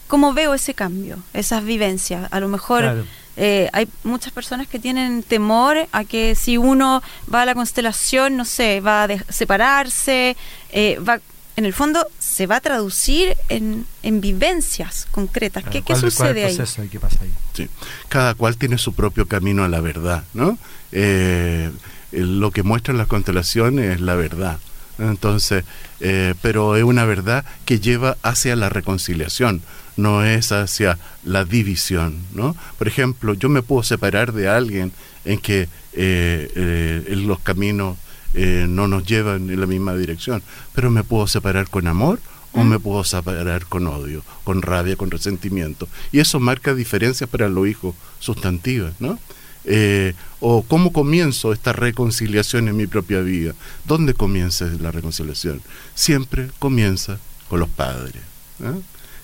[0.07, 2.33] ¿cómo veo ese cambio, esas vivencias?
[2.33, 3.05] A lo mejor...
[3.39, 7.03] Eh, hay muchas personas que tienen temor a que si uno
[7.33, 10.37] va a la constelación, no sé, va a separarse,
[10.70, 11.18] eh, va
[11.57, 15.64] en el fondo se va a traducir en, vivencias concretas.
[15.64, 16.59] ¿Qué, sucede ahí?
[16.91, 17.30] ¿Qué pasa ahí?
[17.53, 17.68] Sí.
[18.09, 20.57] Cada cual tiene su propio camino a la verdad, ¿no?
[20.93, 21.70] Eh,
[22.11, 24.59] lo que muestran las constelaciones es la verdad.
[24.99, 25.64] Entonces,
[26.01, 29.61] eh, pero es una verdad que lleva hacia la reconciliación,
[29.99, 32.57] no es hacia la división, ¿no?
[32.78, 34.93] Por ejemplo, yo me puedo separar de alguien
[35.26, 37.99] en que eh, los caminos
[38.35, 40.43] eh, no nos llevan en la misma dirección,
[40.74, 42.20] pero me puedo separar con amor
[42.53, 45.89] o me puedo separar con odio, con rabia, con resentimiento.
[46.12, 49.18] Y eso marca diferencias para los hijos sustantivos, ¿no?
[49.64, 53.55] Eh, o cómo comienzo esta reconciliación en mi propia vida.
[53.85, 55.62] ¿Dónde comienza la reconciliación?
[55.95, 57.18] Siempre comienza
[57.49, 58.22] con los padres.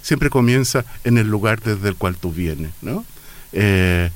[0.01, 2.71] Siempre comienza en el lugar desde el cual tú vienes.
[2.83, 3.05] ¿no?
[3.53, 4.11] Eh,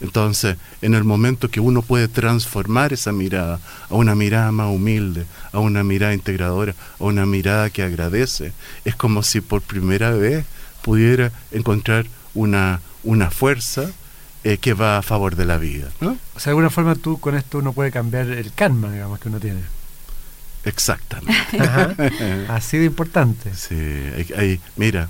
[0.00, 3.58] entonces, en el momento que uno puede transformar esa mirada
[3.90, 8.52] a una mirada más humilde, a una mirada integradora, a una mirada que agradece,
[8.84, 10.44] es como si por primera vez
[10.82, 13.90] pudiera encontrar una, una fuerza
[14.44, 15.88] eh, que va a favor de la vida.
[16.00, 16.16] ¿no?
[16.34, 19.28] O sea, de alguna forma tú con esto uno puede cambiar el karma, digamos, que
[19.28, 19.60] uno tiene.
[20.64, 21.34] Exactamente.
[21.60, 21.94] Ajá.
[22.48, 23.52] Así de importante.
[23.54, 25.08] Sí, hay, hay- mira,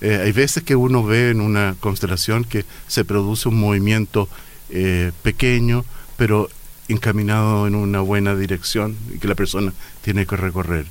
[0.00, 4.28] eh, hay veces que uno ve en una constelación que se produce un movimiento
[4.70, 5.84] eh, pequeño,
[6.16, 6.48] pero
[6.88, 9.72] encaminado en una buena dirección y que la persona
[10.02, 10.86] tiene que recorrer.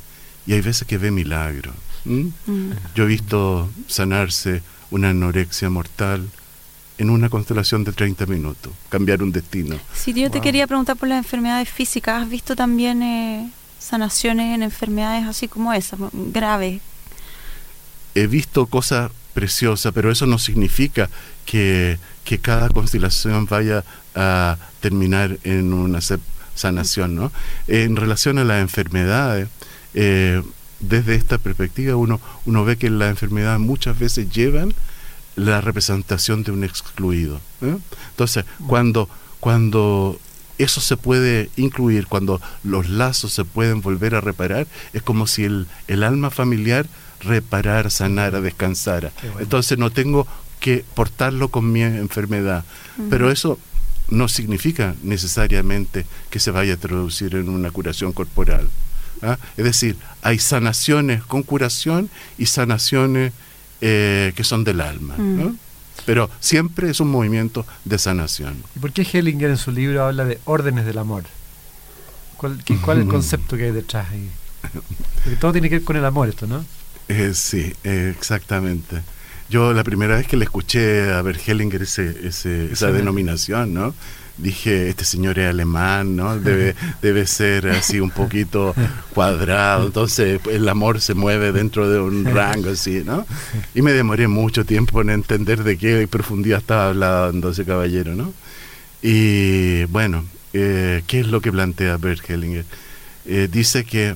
[0.45, 1.73] Y hay veces que ve milagros.
[2.05, 2.31] ¿m?
[2.45, 2.71] Mm.
[2.95, 6.27] Yo he visto sanarse una anorexia mortal
[6.97, 9.77] en una constelación de 30 minutos, cambiar un destino.
[9.93, 10.43] Si yo te Wow.
[10.43, 13.49] quería preguntar por las enfermedades físicas, ¿has visto también eh,
[13.79, 16.81] sanaciones en enfermedades así como esas, graves?
[18.15, 21.09] He visto cosas preciosas, pero eso no significa
[21.45, 23.83] que, que cada constelación vaya
[24.15, 25.99] a terminar en una
[26.55, 27.31] sanación, ¿no?
[27.67, 29.47] En relación a las enfermedades,
[29.93, 30.41] eh,
[30.79, 34.73] desde esta perspectiva uno, uno ve que las enfermedades muchas veces llevan
[35.35, 37.39] la representación de un excluido.
[37.61, 37.77] ¿eh?
[38.11, 40.19] Entonces, cuando, cuando
[40.57, 45.45] eso se puede incluir, cuando los lazos se pueden volver a reparar, es como si
[45.45, 46.87] el, el alma familiar
[47.21, 49.11] reparara, sanara, descansara.
[49.21, 49.41] Qué bueno.
[49.41, 50.27] Entonces no tengo
[50.59, 52.65] que portarlo con mi enfermedad.
[53.09, 53.57] Pero eso
[54.09, 58.67] no significa necesariamente que se vaya a traducir en una curación corporal.
[59.21, 59.37] ¿ah?
[59.55, 63.33] Es decir, hay sanaciones con curación y sanaciones
[63.81, 65.15] eh, que son del alma.
[65.17, 65.55] ¿no?
[66.05, 68.55] Pero siempre es un movimiento de sanación.
[68.75, 71.23] ¿Y por qué Hellinger en su libro habla de órdenes del amor?
[72.37, 74.29] ¿Cuál, qué- cuál es el concepto que hay detrás ahí?
[75.23, 76.65] Porque todo tiene que ver con el amor esto, ¿no?
[77.09, 79.01] Eh, sí, eh, exactamente.
[79.49, 82.93] Yo la primera vez que le escuché a Bert Hellinger ese, ese- esa Sí.
[82.93, 83.95] denominación, ¿no?
[84.37, 86.37] Dije, este señor es alemán, ¿no?
[86.39, 88.73] Debe, debe ser así un poquito
[89.13, 93.25] cuadrado, entonces el amor se mueve dentro de un rango así, ¿no?
[93.75, 98.33] Y me demoré mucho tiempo en entender de qué profundidad estaba hablando ese caballero, ¿no?
[99.01, 102.65] Y bueno, eh, ¿qué es lo que plantea Bert Hellinger?
[103.25, 104.15] Eh, dice que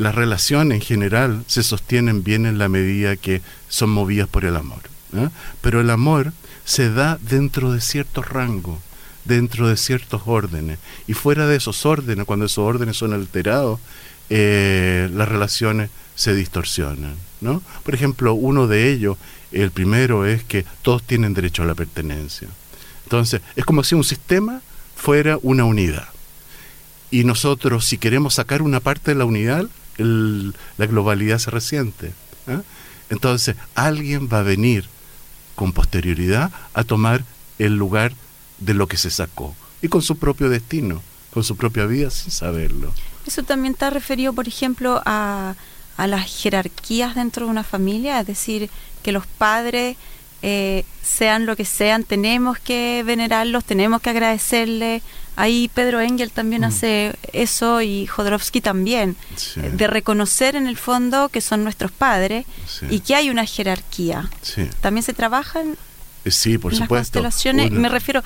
[0.00, 4.56] las relaciones en general se sostienen bien en la medida que son movidas por el
[4.56, 4.80] amor.
[5.14, 5.28] ¿eh?
[5.60, 6.32] Pero el amor
[6.64, 8.78] se da dentro de ciertos rangos,
[9.26, 10.78] dentro de ciertos órdenes.
[11.06, 13.78] Y fuera de esos órdenes, cuando esos órdenes son alterados,
[14.30, 17.14] eh, las relaciones se distorsionan.
[17.42, 17.62] ¿no?
[17.82, 19.18] Por ejemplo, uno de ellos,
[19.52, 22.48] el primero es que todos tienen derecho a la pertenencia.
[23.04, 24.62] Entonces, es como si un sistema
[24.96, 26.08] fuera una unidad.
[27.10, 29.66] Y nosotros, si queremos sacar una parte de la unidad,
[29.98, 32.12] la globalidad se resiente.
[32.46, 32.60] ¿eh?
[33.10, 34.88] Entonces, alguien va a venir
[35.54, 37.24] con posterioridad a tomar
[37.58, 38.12] el lugar
[38.58, 39.54] de lo que se sacó.
[39.82, 42.92] Y con su propio destino, con su propia vida, sin saberlo.
[43.26, 45.54] Eso también está referido, por ejemplo, a,
[45.96, 48.70] a las jerarquías dentro de una familia, es decir,
[49.02, 49.96] que los padres,
[50.42, 55.02] eh, sean lo que sean, tenemos que venerarlos, tenemos que agradecerles.
[55.36, 56.64] Ahí Pedro Engel también Mm.
[56.64, 61.92] hace eso y Jodorowsky también, Sí, eh, de reconocer en el fondo que son nuestros
[61.92, 64.28] padres sí, y que hay una jerarquía.
[64.42, 64.68] sí.
[64.80, 65.76] También se trabaja en
[66.24, 67.18] Eh, Sí, por las supuesto.
[67.20, 68.22] constelaciones, Una- me refiero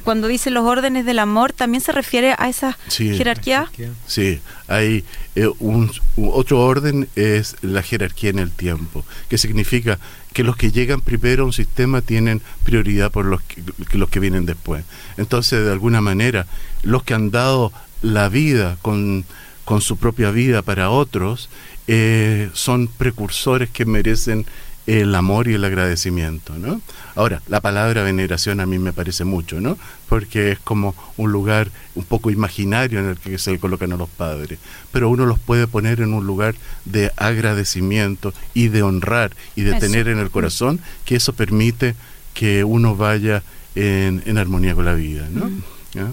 [0.00, 3.14] cuando dice los órdenes del amor, también se refiere a esa Sí.
[3.16, 3.70] jerarquía.
[4.06, 9.98] Sí, hay eh, un, otro orden es la jerarquía en el tiempo, que significa
[10.32, 14.08] que los que llegan primero a un sistema tienen prioridad por los que, que los
[14.08, 14.84] que vienen después.
[15.18, 16.46] Entonces, de alguna manera,
[16.82, 19.24] los que han dado la vida con,
[19.64, 21.48] con su propia vida para otros
[21.86, 24.46] eh, son precursores que merecen
[24.86, 26.80] el amor y el agradecimiento, ¿no?
[27.14, 29.78] Ahora, la palabra veneración a mí me parece mucho, ¿no?
[30.08, 34.08] Porque es como un lugar un poco imaginario en el que se colocan a los
[34.08, 34.58] padres,
[34.90, 36.54] pero uno los puede poner en un lugar
[36.84, 39.80] de agradecimiento y de honrar y de Eso.
[39.80, 41.94] tener en el corazón que eso permite
[42.34, 43.42] que uno vaya
[43.74, 45.46] en, en armonía con la vida, ¿no?
[45.46, 45.62] Mm.
[45.94, 46.12] ¿Ya?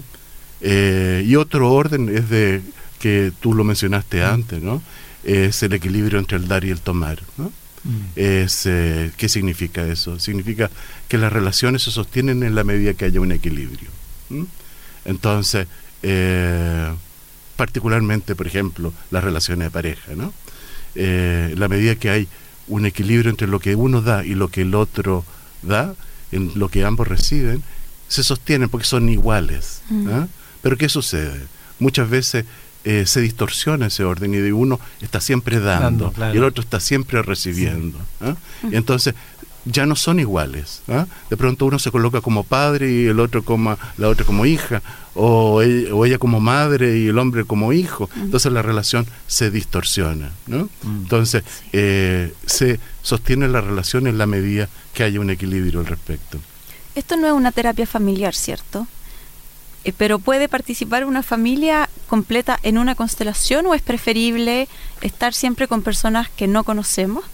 [0.60, 2.62] Eh, y otro orden es de
[2.98, 4.82] que tú lo mencionaste antes, ¿no?
[5.24, 7.50] Es el equilibrio entre el dar y el tomar, ¿no?
[7.82, 8.00] Mm.
[8.16, 10.18] es eh, ¿qué significa eso?
[10.18, 10.70] Significa
[11.08, 13.88] que las relaciones se sostienen en la medida que haya un equilibrio.
[15.04, 15.66] Entonces,
[16.02, 16.92] eh,
[17.56, 20.32] particularmente, por ejemplo, las relaciones de pareja, ¿no?
[20.94, 22.28] Eh, la medida que hay
[22.68, 25.24] un equilibrio entre lo que uno da y lo que el otro
[25.62, 25.94] da,
[26.32, 27.62] en lo que ambos reciben,
[28.08, 29.82] se sostienen porque son iguales.
[29.90, 30.08] Mm.
[30.08, 30.28] ¿ah?
[30.62, 31.46] Pero ¿qué sucede?
[31.78, 32.44] Muchas veces
[32.84, 36.34] eh, se distorsiona ese orden y de uno está siempre dando, Dando, claro.
[36.34, 37.98] y el otro está siempre recibiendo.
[38.20, 38.36] ¿ah?
[38.70, 39.14] Y entonces
[39.64, 40.82] ya no son iguales.
[40.88, 41.06] ¿ah?
[41.28, 44.82] De pronto uno se coloca como padre y el otro como la otra como hija,
[45.14, 48.08] o ella, o ella como madre y el hombre como hijo.
[48.16, 50.30] Entonces la relación se distorsiona.
[50.46, 50.64] ¿no?
[50.82, 51.02] Mm.
[51.02, 56.38] Entonces eh, se sostiene la relación en la medida que haya un equilibrio al respecto.
[56.94, 58.86] Esto no es una terapia familiar, ¿cierto?
[59.84, 64.68] Eh, pero ¿puede participar una familia completa en una constelación o es preferible
[65.00, 67.24] estar siempre con personas que no conocemos?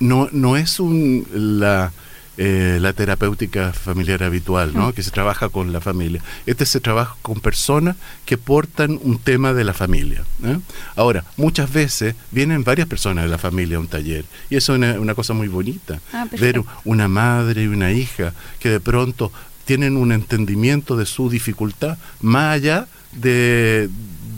[0.00, 1.92] No, no es un, la,
[2.40, 4.94] eh, la terapéutica familiar habitual, ¿no?
[4.94, 6.22] Que se trabaja con la familia.
[6.46, 10.22] Este se trabaja con personas que portan un tema de la familia.
[10.44, 10.56] ¿eh?
[10.94, 14.98] Ahora, muchas veces vienen varias personas de la familia a un taller y eso es
[14.98, 15.98] una, cosa muy bonita.
[16.12, 19.32] Ah, Ver una madre y una hija que de pronto
[19.68, 23.90] tienen un entendimiento de su dificultad más allá de,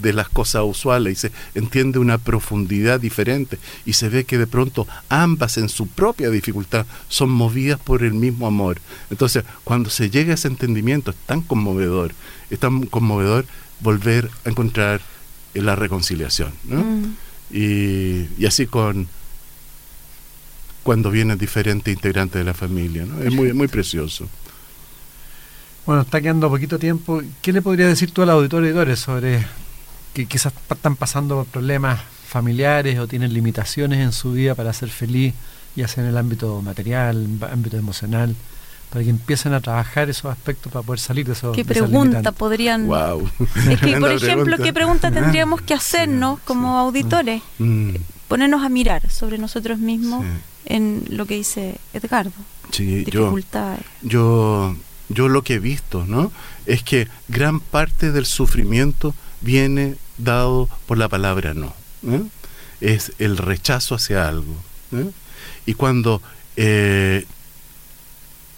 [0.03, 4.89] las cosas usuales y se entiende una profundidad diferente y se ve que de pronto
[5.09, 8.81] ambas en su propia dificultad son movidas por el mismo amor.
[9.09, 12.13] Entonces, cuando se llega a ese entendimiento es tan conmovedor,
[12.51, 13.47] es tan conmovedor
[13.79, 15.01] volver a encontrar
[15.55, 16.51] la reconciliación.
[16.65, 17.05] Mm.
[17.53, 19.07] Y, y, así con
[20.83, 23.07] cuando vienen diferentes integrantes de la familia.
[23.07, 23.23] ¿no?
[23.23, 24.29] Es muy, muy precioso.
[25.91, 27.21] Bueno, está quedando poquito tiempo.
[27.43, 29.45] ¿Qué le podría decir tú a los auditores sobre
[30.15, 35.35] que quizás están pasando problemas familiares o tienen limitaciones en su vida para ser feliz,
[35.75, 38.37] ya sea en el ámbito material, en el ámbito emocional?
[38.91, 42.87] para que empiecen a trabajar esos aspectos para poder salir de esos ¿Qué pregunta podrían
[42.87, 43.29] wow.
[43.69, 47.43] Es que por ejemplo, ¿qué pregunta tendríamos que hacernos como auditores?
[47.59, 47.97] Mm.
[48.29, 50.25] Ponernos a mirar sobre nosotros mismos
[50.67, 52.31] en lo que dice Edgardo.
[52.71, 53.83] Sí, Dificultades.
[54.03, 54.77] yo yo
[55.11, 56.33] lo que he visto, ¿no?
[56.67, 61.75] Es que gran parte del sufrimiento viene dado por la palabra no.
[62.07, 62.23] ¿eh?
[62.81, 64.55] Es el rechazo hacia algo.
[64.93, 65.11] ¿eh?
[65.67, 66.23] Y cuando
[66.57, 67.27] eh,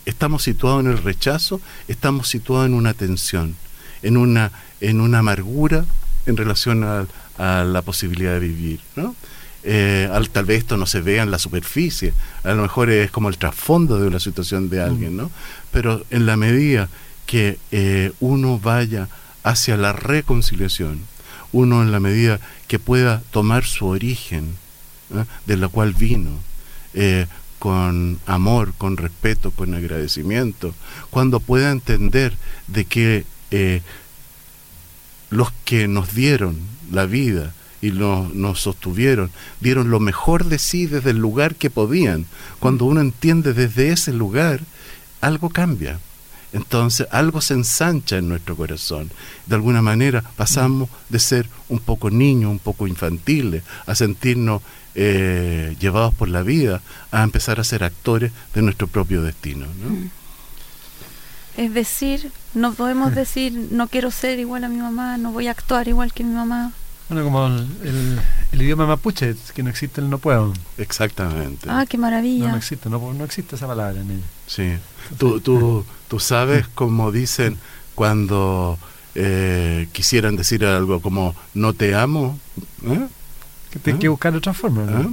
[0.04, 3.56] estamos situados en el rechazo, estamos situados en una tensión,
[4.02, 5.84] en una, en una amargura
[6.26, 7.06] en relación a,
[7.38, 9.14] a la posibilidad de vivir, ¿no?
[9.64, 13.28] Eh, tal vez esto no se vea en la superficie, a lo mejor es como
[13.28, 15.30] el trasfondo de una situación de alguien, ¿no?
[15.72, 16.88] Pero en la medida
[17.26, 19.08] que eh, uno vaya
[19.42, 21.00] hacia la reconciliación,
[21.52, 24.56] uno en la medida que pueda tomar su origen,
[25.46, 26.30] de la cual vino,
[26.94, 27.26] eh,
[27.58, 30.74] con amor, con respeto, con agradecimiento,
[31.10, 32.34] cuando pueda entender
[32.66, 33.24] de que
[35.30, 36.56] los que nos dieron
[36.90, 37.52] la vida,
[37.82, 42.26] y nos, sostuvieron, dieron lo mejor de sí desde el lugar que podían.
[42.60, 44.60] Cuando uno entiende desde ese lugar,
[45.22, 45.98] algo cambia.
[46.52, 49.10] Entonces algo se ensancha en nuestro corazón.
[49.46, 54.60] De alguna manera pasamos de ser un poco niños, un poco infantiles, a sentirnos
[54.94, 59.64] eh, llevados por la vida, a empezar a ser actores de nuestro propio destino.
[59.66, 60.10] Mm.
[61.56, 65.52] Es decir, no podemos decir no quiero ser igual a mi mamá, no voy a
[65.52, 66.72] actuar igual que mi mamá,
[67.08, 68.20] bueno, como el,
[68.52, 70.52] idioma mapuche, que no existe el no puedo.
[70.78, 71.68] Exactamente.
[71.68, 72.48] Ah, qué maravilla.
[72.48, 74.26] No, existe, no, existe esa palabra en ella.
[74.46, 74.72] Sí.
[75.18, 77.58] Tú, tú, tú sabes cómo dicen
[77.94, 78.78] cuando
[79.14, 82.38] eh, quisieran decir algo como no te amo.
[82.84, 83.08] ¿Eh?
[83.70, 84.10] Que tienes que ¿Eh?
[84.10, 84.84] buscar otra forma.
[84.84, 85.00] ¿no?
[85.00, 85.10] ¿Eh?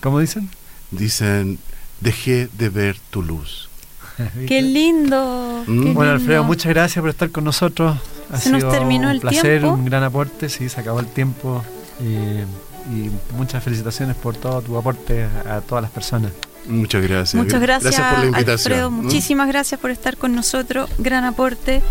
[0.00, 0.50] ¿Cómo dicen?
[0.90, 1.58] Dicen,
[2.00, 3.68] dejé de ver tu luz.
[4.46, 5.64] ¡Qué lindo!
[5.66, 5.94] Mm.
[5.94, 7.98] bueno, Alfredo, muchas gracias por estar con nosotros.
[8.32, 11.62] Ha se nos terminó el placer, un gran aporte, sí, se acabó el tiempo.
[12.00, 12.44] Eh,
[12.90, 16.32] y muchas felicitaciones por todo tu aporte a, todas las personas.
[16.68, 17.42] Muchas gracias.
[17.42, 18.72] Muchas gracias, por la invitación.
[18.72, 20.90] Alfredo, muchísimas gracias por estar con nosotros.
[20.98, 21.82] Gran aporte.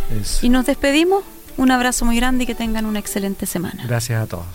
[0.42, 1.24] Y nos despedimos.
[1.58, 3.86] Un abrazo muy grande y que tengan una excelente semana.
[3.88, 4.46] Gracias a todos.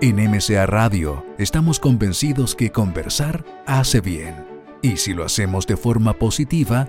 [0.00, 4.44] En MCA Radio estamos convencidos que conversar hace bien.
[4.82, 6.88] Y si lo hacemos de forma positiva,